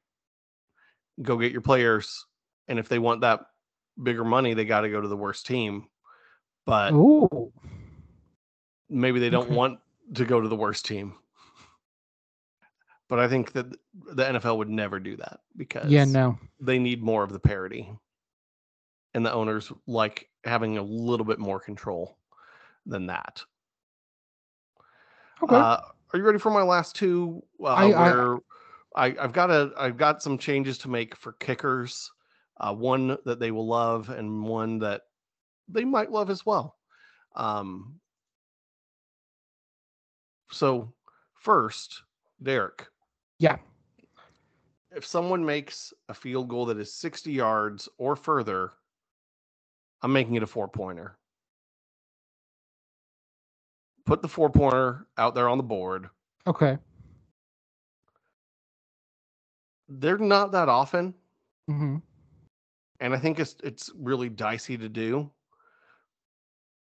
go 1.23 1.37
get 1.37 1.53
your 1.53 1.61
players. 1.61 2.25
And 2.69 2.79
if 2.79 2.89
they 2.89 2.99
want 2.99 3.23
that 3.23 3.41
bigger 4.01 4.25
money, 4.25 4.55
they 4.55 4.65
got 4.65 4.83
to 4.83 4.91
go 4.91 5.01
to 5.01 5.09
the 5.09 5.17
worst 5.17 5.47
team. 5.47 5.89
But 6.65 6.93
Ooh 6.93 7.53
maybe 8.89 9.21
they 9.21 9.31
don't 9.31 9.47
okay. 9.47 9.55
want 9.55 9.79
to 10.15 10.25
go 10.25 10.41
to 10.41 10.49
the 10.49 10.57
worst 10.57 10.87
team. 10.87 11.15
But 13.09 13.19
I 13.19 13.29
think 13.29 13.53
that 13.53 13.71
the 13.71 14.25
NFL 14.25 14.59
would 14.59 14.69
never 14.69 15.01
do 15.01 15.17
that 15.17 15.41
because 15.57 15.91
yeah, 15.91 16.05
no, 16.05 16.39
they 16.61 16.79
need 16.79 17.03
more 17.03 17.23
of 17.23 17.33
the 17.33 17.39
parity, 17.39 17.91
and 19.15 19.25
the 19.25 19.33
owners 19.33 19.73
like 19.87 20.29
having 20.45 20.79
a 20.79 20.83
little 20.83 21.27
bit 21.27 21.39
more 21.39 21.61
control 21.61 22.19
than 22.87 23.07
that. 23.07 23.43
Okay. 25.43 25.55
Uh, 25.55 25.79
are 26.13 26.19
you 26.19 26.23
ready 26.23 26.39
for 26.39 26.51
my 26.51 26.63
last 26.63 26.97
two? 26.97 27.43
Uh, 27.61 27.67
I, 27.67 27.87
where 27.89 28.37
I, 28.97 29.07
I, 29.07 29.23
have 29.23 29.33
got 29.33 29.51
a, 29.51 29.73
I've 29.77 29.97
got 29.97 30.23
some 30.23 30.39
changes 30.39 30.79
to 30.79 30.89
make 30.89 31.15
for 31.17 31.33
kickers. 31.35 32.11
Uh, 32.61 32.75
one 32.75 33.17
that 33.25 33.39
they 33.39 33.53
will 33.53 33.69
love, 33.69 34.09
and 34.09 34.43
one 34.43 34.81
that 34.81 35.03
they 35.69 35.85
might 35.85 36.11
love 36.11 36.29
as 36.29 36.45
well. 36.45 36.77
Um, 37.37 38.01
so, 40.51 40.93
first, 41.35 42.03
Derek. 42.43 42.89
Yeah. 43.39 43.59
If 44.91 45.07
someone 45.07 45.45
makes 45.45 45.93
a 46.09 46.15
field 46.15 46.49
goal 46.49 46.67
that 46.67 46.79
is 46.79 46.93
60 46.95 47.31
yards 47.31 47.89
or 47.99 48.17
further, 48.17 48.73
I'm 50.03 50.13
making 50.13 50.35
it 50.37 50.43
a 50.43 50.47
four 50.47 50.69
pointer. 50.69 51.17
Put 54.07 54.23
the 54.23 54.29
four 54.29 54.51
pointer 54.51 55.07
out 55.19 55.35
there 55.35 55.49
on 55.49 55.59
the 55.59 55.65
board. 55.65 56.09
Okay. 56.47 56.79
They're 59.89 60.19
not 60.19 60.53
that 60.53 60.69
often. 60.69 61.15
Mm-hmm. 61.71 61.97
And 63.01 63.15
I 63.15 63.19
think 63.19 63.39
it's 63.39 63.57
it's 63.63 63.91
really 63.97 64.29
dicey 64.29 64.77
to 64.79 64.89
do. 64.89 65.31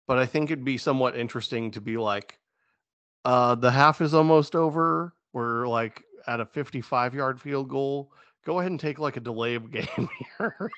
But 0.07 0.19
I 0.19 0.27
think 0.27 0.51
it'd 0.51 0.65
be 0.65 0.79
somewhat 0.79 1.17
interesting 1.17 1.71
to 1.73 1.81
be 1.81 1.97
like, 1.97 2.39
uh, 3.25 3.55
the 3.55 3.71
half 3.71 4.01
is 4.01 4.15
almost 4.15 4.57
over. 4.57 5.15
We're 5.33 5.67
like 5.69 6.03
at 6.27 6.41
a 6.41 6.47
55 6.47 7.15
yard 7.15 7.41
field 7.41 7.69
goal. 7.69 8.13
Go 8.45 8.59
ahead 8.59 8.73
and 8.73 8.81
take 8.81 8.99
like 8.99 9.17
a 9.17 9.21
delay 9.21 9.55
of 9.55 9.71
game 9.71 10.09
here. 10.39 10.71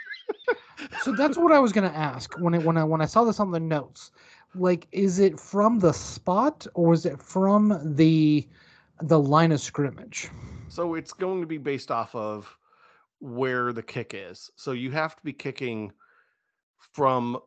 So 1.03 1.13
that's 1.13 1.37
what 1.37 1.53
I 1.53 1.59
was 1.59 1.73
gonna 1.73 1.89
ask 1.89 2.39
when 2.39 2.55
I 2.55 2.59
when 2.59 2.77
I 2.77 2.85
when 2.85 3.01
I 3.01 3.07
saw 3.07 3.25
this 3.25 3.41
on 3.41 3.51
the 3.51 3.61
notes. 3.61 4.11
Like, 4.55 4.87
is 4.93 5.19
it 5.19 5.39
from 5.41 5.81
the 5.81 5.93
spot 5.93 6.67
or 6.75 6.93
is 6.93 7.07
it 7.07 7.21
from 7.21 7.81
the 7.97 8.49
the 9.03 9.19
line 9.19 9.53
of 9.53 9.61
scrimmage? 9.61 10.31
So 10.69 10.95
it's 10.95 11.13
going 11.13 11.41
to 11.41 11.47
be 11.47 11.59
based 11.59 11.91
off 11.91 12.15
of 12.15 12.57
where 13.21 13.73
the 13.73 13.83
kick 13.83 14.13
is. 14.15 14.51
So 14.57 14.73
you 14.73 14.91
have 14.93 15.17
to 15.17 15.23
be 15.23 15.33
kicking 15.33 15.93
from 16.93 17.39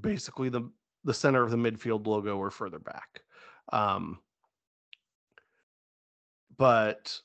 basically 0.00 0.48
the 0.48 0.70
the 1.04 1.14
center 1.14 1.42
of 1.42 1.50
the 1.50 1.56
midfield 1.56 2.06
logo 2.06 2.36
or 2.36 2.50
further 2.50 2.78
back. 2.78 3.22
Um, 3.72 4.18
but 6.56 7.20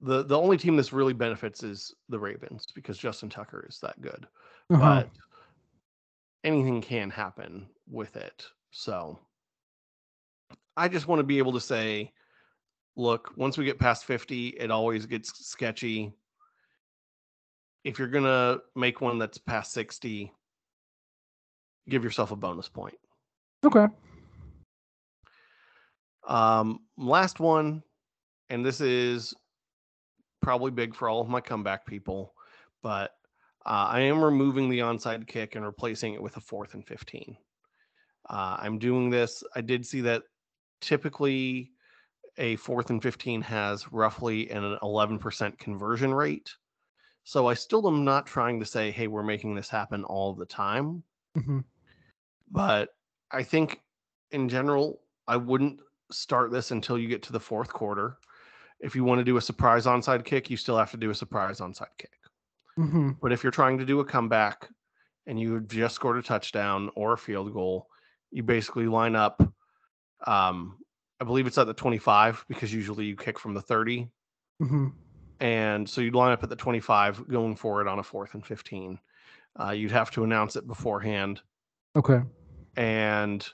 the 0.00 0.24
the 0.24 0.38
only 0.38 0.56
team 0.56 0.76
this 0.76 0.92
really 0.92 1.12
benefits 1.12 1.62
is 1.62 1.94
the 2.08 2.18
Ravens 2.18 2.66
because 2.74 2.98
Justin 2.98 3.28
Tucker 3.28 3.66
is 3.68 3.78
that 3.80 4.00
good. 4.00 4.26
Uh-huh. 4.70 5.02
But 5.02 5.10
anything 6.44 6.80
can 6.80 7.10
happen 7.10 7.66
with 7.90 8.16
it. 8.16 8.44
So 8.70 9.18
I 10.76 10.88
just 10.88 11.08
want 11.08 11.18
to 11.20 11.24
be 11.24 11.38
able 11.38 11.52
to 11.52 11.60
say, 11.60 12.12
look, 12.96 13.32
once 13.36 13.58
we 13.58 13.64
get 13.64 13.78
past 13.78 14.04
50, 14.04 14.48
it 14.48 14.70
always 14.70 15.06
gets 15.06 15.46
sketchy. 15.46 16.12
If 17.84 17.98
you're 17.98 18.08
gonna 18.08 18.58
make 18.76 19.00
one 19.00 19.18
that's 19.18 19.38
past 19.38 19.72
60, 19.72 20.32
give 21.88 22.04
yourself 22.04 22.30
a 22.30 22.36
bonus 22.36 22.68
point. 22.68 22.98
Okay. 23.64 23.86
Um, 26.28 26.80
last 26.98 27.40
one, 27.40 27.82
and 28.50 28.64
this 28.64 28.80
is 28.80 29.34
probably 30.40 30.70
big 30.70 30.94
for 30.94 31.08
all 31.08 31.20
of 31.20 31.28
my 31.28 31.40
comeback 31.40 31.86
people, 31.86 32.34
but 32.82 33.12
uh, 33.66 33.86
I 33.90 34.00
am 34.00 34.22
removing 34.22 34.68
the 34.68 34.80
onside 34.80 35.26
kick 35.26 35.54
and 35.54 35.64
replacing 35.64 36.14
it 36.14 36.22
with 36.22 36.36
a 36.36 36.40
fourth 36.40 36.74
and 36.74 36.86
15. 36.86 37.36
Uh, 38.30 38.56
I'm 38.60 38.78
doing 38.78 39.10
this. 39.10 39.42
I 39.54 39.60
did 39.60 39.84
see 39.84 40.00
that 40.02 40.22
typically 40.80 41.72
a 42.38 42.56
fourth 42.56 42.90
and 42.90 43.02
15 43.02 43.42
has 43.42 43.90
roughly 43.92 44.48
an 44.50 44.78
11% 44.82 45.58
conversion 45.58 46.14
rate. 46.14 46.50
So 47.24 47.46
I 47.46 47.54
still 47.54 47.86
am 47.88 48.04
not 48.04 48.26
trying 48.26 48.58
to 48.60 48.66
say, 48.66 48.90
hey, 48.90 49.06
we're 49.06 49.22
making 49.22 49.54
this 49.54 49.68
happen 49.68 50.04
all 50.04 50.34
the 50.34 50.46
time. 50.46 51.02
Mm-hmm. 51.36 51.58
But 52.50 52.90
I 53.30 53.42
think 53.42 53.80
in 54.30 54.48
general, 54.48 55.00
I 55.26 55.36
wouldn't 55.36 55.80
start 56.10 56.50
this 56.50 56.70
until 56.70 56.98
you 56.98 57.08
get 57.08 57.22
to 57.24 57.32
the 57.32 57.40
fourth 57.40 57.70
quarter. 57.70 58.16
If 58.80 58.94
you 58.94 59.04
want 59.04 59.18
to 59.18 59.24
do 59.24 59.36
a 59.36 59.42
surprise 59.42 59.86
onside 59.86 60.24
kick, 60.24 60.50
you 60.50 60.56
still 60.56 60.78
have 60.78 60.90
to 60.92 60.96
do 60.96 61.10
a 61.10 61.14
surprise 61.14 61.60
onside 61.60 61.96
kick. 61.98 62.12
Mm-hmm. 62.78 63.12
But 63.20 63.32
if 63.32 63.42
you're 63.42 63.50
trying 63.50 63.78
to 63.78 63.84
do 63.84 64.00
a 64.00 64.04
comeback 64.04 64.68
and 65.26 65.38
you 65.38 65.54
have 65.54 65.66
just 65.66 65.94
scored 65.96 66.16
a 66.16 66.22
touchdown 66.22 66.90
or 66.94 67.12
a 67.12 67.18
field 67.18 67.52
goal, 67.52 67.88
you 68.30 68.42
basically 68.42 68.86
line 68.86 69.16
up. 69.16 69.42
Um, 70.26 70.78
I 71.20 71.24
believe 71.24 71.46
it's 71.46 71.58
at 71.58 71.66
the 71.66 71.74
25 71.74 72.44
because 72.48 72.72
usually 72.72 73.06
you 73.06 73.16
kick 73.16 73.38
from 73.38 73.54
the 73.54 73.60
30. 73.60 74.08
Mm-hmm. 74.62 74.88
And 75.40 75.88
so 75.88 76.00
you'd 76.00 76.14
line 76.14 76.32
up 76.32 76.42
at 76.42 76.48
the 76.48 76.56
25 76.56 77.28
going 77.28 77.56
forward 77.56 77.88
on 77.88 77.98
a 77.98 78.02
fourth 78.02 78.34
and 78.34 78.46
15. 78.46 78.98
Uh, 79.60 79.70
you'd 79.70 79.90
have 79.90 80.10
to 80.12 80.24
announce 80.24 80.56
it 80.56 80.66
beforehand. 80.66 81.40
Okay. 81.96 82.20
And 82.76 83.46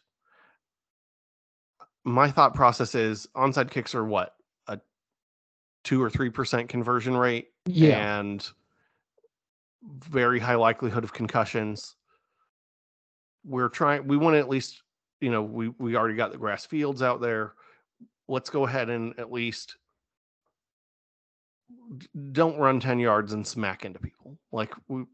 my 2.05 2.31
thought 2.31 2.55
process 2.55 2.95
is 2.95 3.27
onside 3.35 3.71
kicks 3.71 3.95
are 3.95 4.05
what 4.05 4.35
two 5.85 6.03
or 6.03 6.11
three 6.11 6.31
percent 6.31 6.69
conversion 6.69 7.17
rate, 7.17 7.49
yeah, 7.67 8.19
and 8.19 8.49
very 9.83 10.39
high 10.39 10.55
likelihood 10.55 11.05
of 11.05 11.13
concussions. 11.13 11.97
We're 13.45 13.69
trying. 13.69 14.07
We 14.07 14.17
want 14.17 14.35
to 14.35 14.39
at 14.39 14.49
least, 14.49 14.83
you 15.21 15.31
know, 15.31 15.43
we 15.43 15.69
we 15.79 15.97
already 15.97 16.17
got 16.17 16.33
the 16.33 16.39
grass 16.39 16.67
fields 16.67 17.03
out 17.03 17.21
there. 17.21 17.53
Let's 18.27 18.51
go 18.51 18.67
ahead 18.67 18.89
and 18.89 19.19
at 19.19 19.31
least 19.31 19.77
don't 22.33 22.59
run 22.59 22.81
10 22.81 22.99
yards 22.99 23.33
and 23.33 23.47
smack 23.47 23.85
into 23.85 23.99
people. 23.99 24.39
Like 24.53 24.73
we 24.89 25.05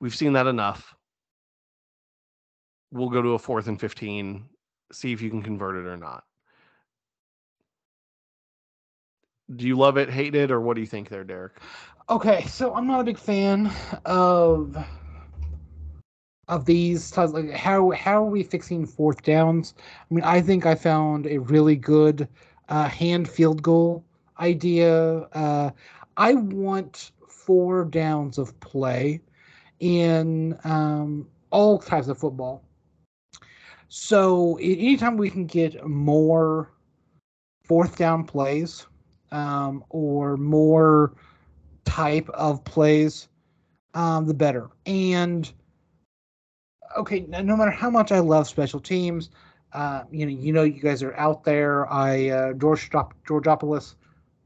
we've 0.00 0.14
seen 0.14 0.32
that 0.32 0.46
enough. 0.46 0.94
We'll 2.90 3.08
go 3.08 3.22
to 3.22 3.30
a 3.30 3.38
fourth 3.38 3.68
and 3.68 3.80
15 3.80 4.48
see 4.92 5.12
if 5.12 5.22
you 5.22 5.30
can 5.30 5.42
convert 5.42 5.76
it 5.76 5.88
or 5.88 5.96
not. 5.96 6.24
Do 9.56 9.66
you 9.66 9.76
love 9.76 9.96
it, 9.96 10.10
hate 10.10 10.34
it, 10.34 10.50
or 10.50 10.60
what 10.60 10.74
do 10.74 10.80
you 10.80 10.86
think 10.86 11.08
there, 11.08 11.24
Derek? 11.24 11.52
Okay, 12.08 12.44
so 12.44 12.74
I'm 12.74 12.86
not 12.86 13.00
a 13.00 13.04
big 13.04 13.18
fan 13.18 13.70
of 14.04 14.76
of 16.48 16.64
these 16.64 17.10
types. 17.10 17.32
Like 17.32 17.50
how 17.50 17.90
how 17.90 18.24
are 18.24 18.30
we 18.30 18.42
fixing 18.42 18.86
fourth 18.86 19.22
downs? 19.22 19.74
I 20.10 20.14
mean, 20.14 20.24
I 20.24 20.40
think 20.40 20.66
I 20.66 20.74
found 20.74 21.26
a 21.26 21.38
really 21.38 21.76
good 21.76 22.28
uh, 22.68 22.88
hand 22.88 23.28
field 23.28 23.62
goal 23.62 24.04
idea. 24.38 25.20
Uh, 25.32 25.70
I 26.16 26.34
want 26.34 27.12
four 27.28 27.84
downs 27.84 28.38
of 28.38 28.58
play 28.60 29.20
in 29.80 30.58
um, 30.64 31.28
all 31.50 31.78
types 31.78 32.08
of 32.08 32.18
football. 32.18 32.62
So 33.88 34.56
anytime 34.60 35.16
we 35.16 35.30
can 35.30 35.46
get 35.46 35.86
more 35.86 36.70
fourth 37.64 37.96
down 37.96 38.24
plays 38.24 38.86
um, 39.32 39.84
or 39.90 40.36
more 40.36 41.14
type 41.84 42.28
of 42.30 42.64
plays, 42.64 43.28
um, 43.94 44.26
the 44.26 44.34
better. 44.34 44.70
And 44.86 45.52
okay, 46.96 47.20
no 47.20 47.56
matter 47.56 47.70
how 47.70 47.90
much 47.90 48.12
I 48.12 48.20
love 48.20 48.46
special 48.46 48.80
teams, 48.80 49.30
uh, 49.72 50.04
you 50.10 50.26
know, 50.26 50.32
you 50.32 50.52
know, 50.52 50.62
you 50.62 50.80
guys 50.80 51.02
are 51.02 51.14
out 51.14 51.44
there. 51.44 51.90
I 51.92 52.28
uh, 52.28 52.52
George 52.54 52.90
Georgopoulos, 52.90 53.96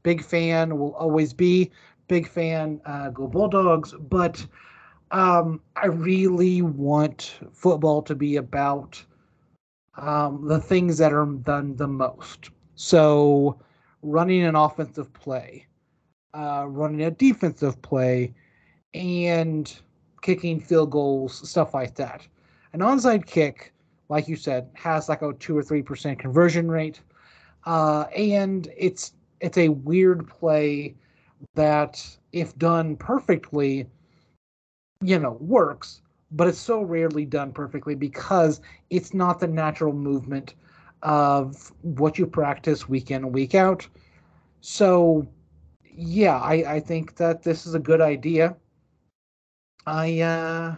big 0.03 0.23
fan, 0.23 0.77
will 0.77 0.93
always 0.95 1.33
be 1.33 1.71
big 2.07 2.27
fan. 2.27 2.81
Uh, 2.85 3.09
go 3.09 3.27
Bulldogs! 3.27 3.93
But 3.99 4.47
um, 5.11 5.61
I 5.75 5.87
really 5.87 6.61
want 6.61 7.39
football 7.51 8.01
to 8.03 8.15
be 8.15 8.37
about 8.37 9.03
um, 9.97 10.47
the 10.47 10.59
things 10.59 10.97
that 10.99 11.13
are 11.13 11.25
done 11.25 11.75
the 11.75 11.87
most. 11.87 12.51
So, 12.75 13.59
running 14.01 14.43
an 14.43 14.55
offensive 14.55 15.11
play, 15.13 15.65
uh, 16.33 16.65
running 16.67 17.03
a 17.03 17.11
defensive 17.11 17.81
play, 17.81 18.33
and 18.93 19.79
kicking 20.21 20.59
field 20.59 20.91
goals, 20.91 21.47
stuff 21.49 21.73
like 21.73 21.95
that. 21.95 22.25
An 22.73 22.81
onside 22.81 23.25
kick, 23.25 23.73
like 24.09 24.27
you 24.27 24.35
said, 24.35 24.69
has 24.73 25.09
like 25.09 25.21
a 25.21 25.33
two 25.33 25.57
or 25.57 25.63
three 25.63 25.81
percent 25.81 26.19
conversion 26.19 26.69
rate, 26.69 27.01
uh, 27.65 28.03
and 28.15 28.69
it's 28.77 29.13
it's 29.39 29.57
a 29.57 29.69
weird 29.69 30.27
play 30.27 30.95
that, 31.53 32.03
if 32.31 32.57
done 32.57 32.95
perfectly, 32.95 33.85
you 35.01 35.19
know, 35.19 35.37
works 35.39 36.01
but 36.31 36.47
it's 36.47 36.59
so 36.59 36.81
rarely 36.81 37.25
done 37.25 37.51
perfectly 37.51 37.95
because 37.95 38.61
it's 38.89 39.13
not 39.13 39.39
the 39.39 39.47
natural 39.47 39.93
movement 39.93 40.55
of 41.03 41.71
what 41.81 42.17
you 42.17 42.25
practice 42.25 42.89
week 42.89 43.11
in 43.11 43.31
week 43.31 43.55
out. 43.55 43.87
So, 44.61 45.27
yeah, 45.83 46.37
I, 46.37 46.75
I 46.75 46.79
think 46.79 47.15
that 47.17 47.43
this 47.43 47.65
is 47.65 47.75
a 47.75 47.79
good 47.79 48.01
idea. 48.01 48.55
I, 49.85 50.19
uh, 50.19 50.75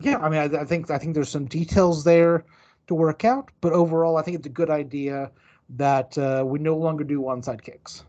yeah, 0.00 0.18
I 0.18 0.28
mean, 0.28 0.40
I, 0.40 0.60
I 0.60 0.64
think 0.64 0.90
I 0.90 0.98
think 0.98 1.14
there's 1.14 1.28
some 1.28 1.46
details 1.46 2.04
there 2.04 2.44
to 2.86 2.94
work 2.94 3.24
out, 3.24 3.50
but 3.60 3.72
overall, 3.72 4.16
I 4.16 4.22
think 4.22 4.36
it's 4.36 4.46
a 4.46 4.50
good 4.50 4.70
idea 4.70 5.30
that 5.70 6.16
uh, 6.18 6.44
we 6.46 6.58
no 6.58 6.76
longer 6.76 7.04
do 7.04 7.22
onside 7.22 7.62
kicks. 7.62 8.04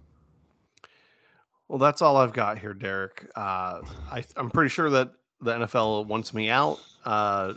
Well, 1.67 1.79
that's 1.79 2.01
all 2.01 2.17
I've 2.17 2.33
got 2.33 2.59
here, 2.59 2.73
Derek. 2.73 3.27
Uh, 3.35 3.81
I, 4.11 4.23
I'm 4.35 4.51
pretty 4.51 4.69
sure 4.69 4.89
that 4.89 5.11
the 5.41 5.53
NFL 5.53 6.05
wants 6.07 6.33
me 6.33 6.49
out. 6.49 6.79
Uh, 7.05 7.53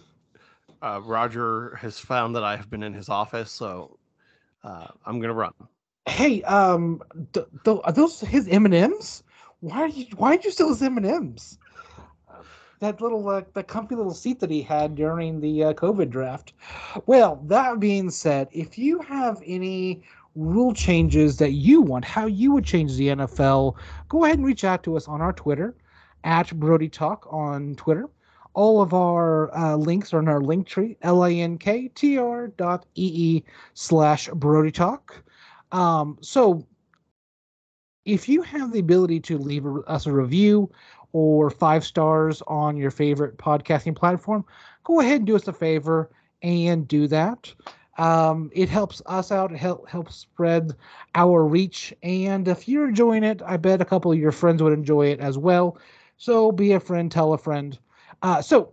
uh, 0.83 1.01
Roger 1.05 1.75
has 1.77 1.99
found 1.99 2.35
that 2.37 2.45
I 2.45 2.57
have 2.57 2.71
been 2.71 2.83
in 2.83 2.93
his 2.93 3.09
office, 3.09 3.51
so 3.51 3.99
uh, 4.65 4.89
I'm 5.07 5.21
gonna 5.21 5.35
run. 5.35 5.53
Hey, 6.07 6.43
um, 6.45 7.03
th- 7.33 7.47
th- 7.65 7.81
are 7.85 7.93
those 7.93 8.21
his 8.21 8.49
M 8.49 8.65
and 8.65 8.75
M's? 8.75 9.23
Why 9.61 9.83
are 9.83 9.89
you? 9.89 10.07
Why 10.17 10.37
did 10.37 10.45
you 10.45 10.51
steal 10.51 10.69
his 10.69 10.83
M 10.83 10.97
and 10.97 11.07
M's? 11.07 11.59
That 12.81 13.01
little, 13.01 13.29
uh, 13.29 13.43
the 13.55 13.65
comfy 13.65 13.97
little 13.97 14.15
seat 14.15 14.39
that 14.39 14.51
he 14.51 14.63
had 14.63 14.95
during 14.95 15.41
the 15.41 15.65
uh, 15.65 15.73
COVID 15.73 16.11
draft. 16.11 16.53
Well, 17.07 17.43
that 17.47 17.81
being 17.81 18.09
said, 18.09 18.47
if 18.53 18.79
you 18.79 19.01
have 19.01 19.43
any 19.45 20.03
rule 20.37 20.73
changes 20.73 21.37
that 21.39 21.55
you 21.55 21.83
want, 21.83 22.05
how 22.05 22.27
you 22.27 22.53
would 22.53 22.65
change 22.65 22.95
the 22.95 23.09
NFL, 23.09 23.75
go 24.09 24.25
ahead 24.25 24.39
and 24.39 24.47
reach 24.47 24.63
out 24.63 24.85
to 24.85 24.97
us 24.97 25.09
on 25.09 25.21
our 25.21 25.33
Twitter 25.33 25.75
at 26.23 26.53
Brodie 26.55 26.89
Talk 26.89 27.27
on 27.31 27.75
Twitter. 27.75 28.09
All 28.59 28.83
of 28.83 28.93
our 28.93 29.57
uh, 29.57 29.77
links 29.77 30.13
are 30.13 30.19
in 30.19 30.27
our 30.27 30.41
link 30.41 30.67
tree, 30.67 30.97
L-A-N-K-T-R 31.03 32.49
dot 32.49 32.87
E-E 32.97 33.45
slash 33.75 34.29
Brodie 34.35 34.73
Talk. 34.73 35.23
Um, 35.71 36.19
so 36.21 36.67
if 38.05 38.29
you 38.29 38.43
have 38.43 38.73
the 38.73 38.81
ability 38.81 39.21
to 39.21 39.39
leave 39.39 39.65
us 39.87 40.07
a 40.07 40.13
review 40.13 40.73
or 41.13 41.51
five 41.51 41.85
stars 41.85 42.43
on 42.49 42.77
your 42.77 42.91
favorite 42.91 43.39
podcasting 43.39 43.95
platform, 43.95 44.45
go 44.83 44.99
ahead 44.99 45.19
and 45.19 45.27
do 45.29 45.37
us 45.37 45.47
a 45.47 45.53
favor 45.53 46.11
and 46.43 46.89
do 46.89 47.07
that. 47.07 47.55
Um, 47.97 48.51
it 48.53 48.69
helps 48.69 49.01
us 49.07 49.31
out. 49.31 49.53
It 49.53 49.59
help, 49.59 49.89
helps 49.89 50.17
spread 50.17 50.73
our 51.15 51.47
reach. 51.47 51.95
And 52.03 52.49
if 52.49 52.67
you're 52.67 52.89
enjoying 52.89 53.23
it, 53.23 53.41
I 53.47 53.57
bet 53.57 53.81
a 53.81 53.85
couple 53.85 54.11
of 54.11 54.19
your 54.19 54.33
friends 54.33 54.65
would 54.65 54.73
enjoy 54.73 55.13
it 55.13 55.21
as 55.21 55.39
well. 55.39 55.79
So 56.17 56.51
be 56.51 56.73
a 56.73 56.81
friend, 56.81 57.09
tell 57.09 57.35
a 57.35 57.39
friend. 57.39 57.79
Uh, 58.23 58.43
so, 58.43 58.73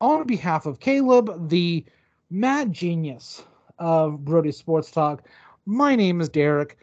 on 0.00 0.26
behalf 0.26 0.66
of 0.66 0.80
Caleb, 0.80 1.48
the 1.48 1.84
mad 2.30 2.72
genius 2.72 3.42
of 3.78 4.24
Brodie 4.24 4.52
Sports 4.52 4.90
Talk, 4.90 5.26
my 5.66 5.96
name 5.96 6.20
is 6.20 6.28
Derek. 6.28 6.78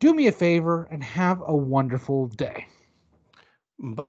Do 0.00 0.14
me 0.14 0.26
a 0.26 0.32
favor 0.32 0.88
and 0.90 1.02
have 1.02 1.42
a 1.46 1.54
wonderful 1.54 2.26
day. 2.28 2.66
Bye. 3.78 4.04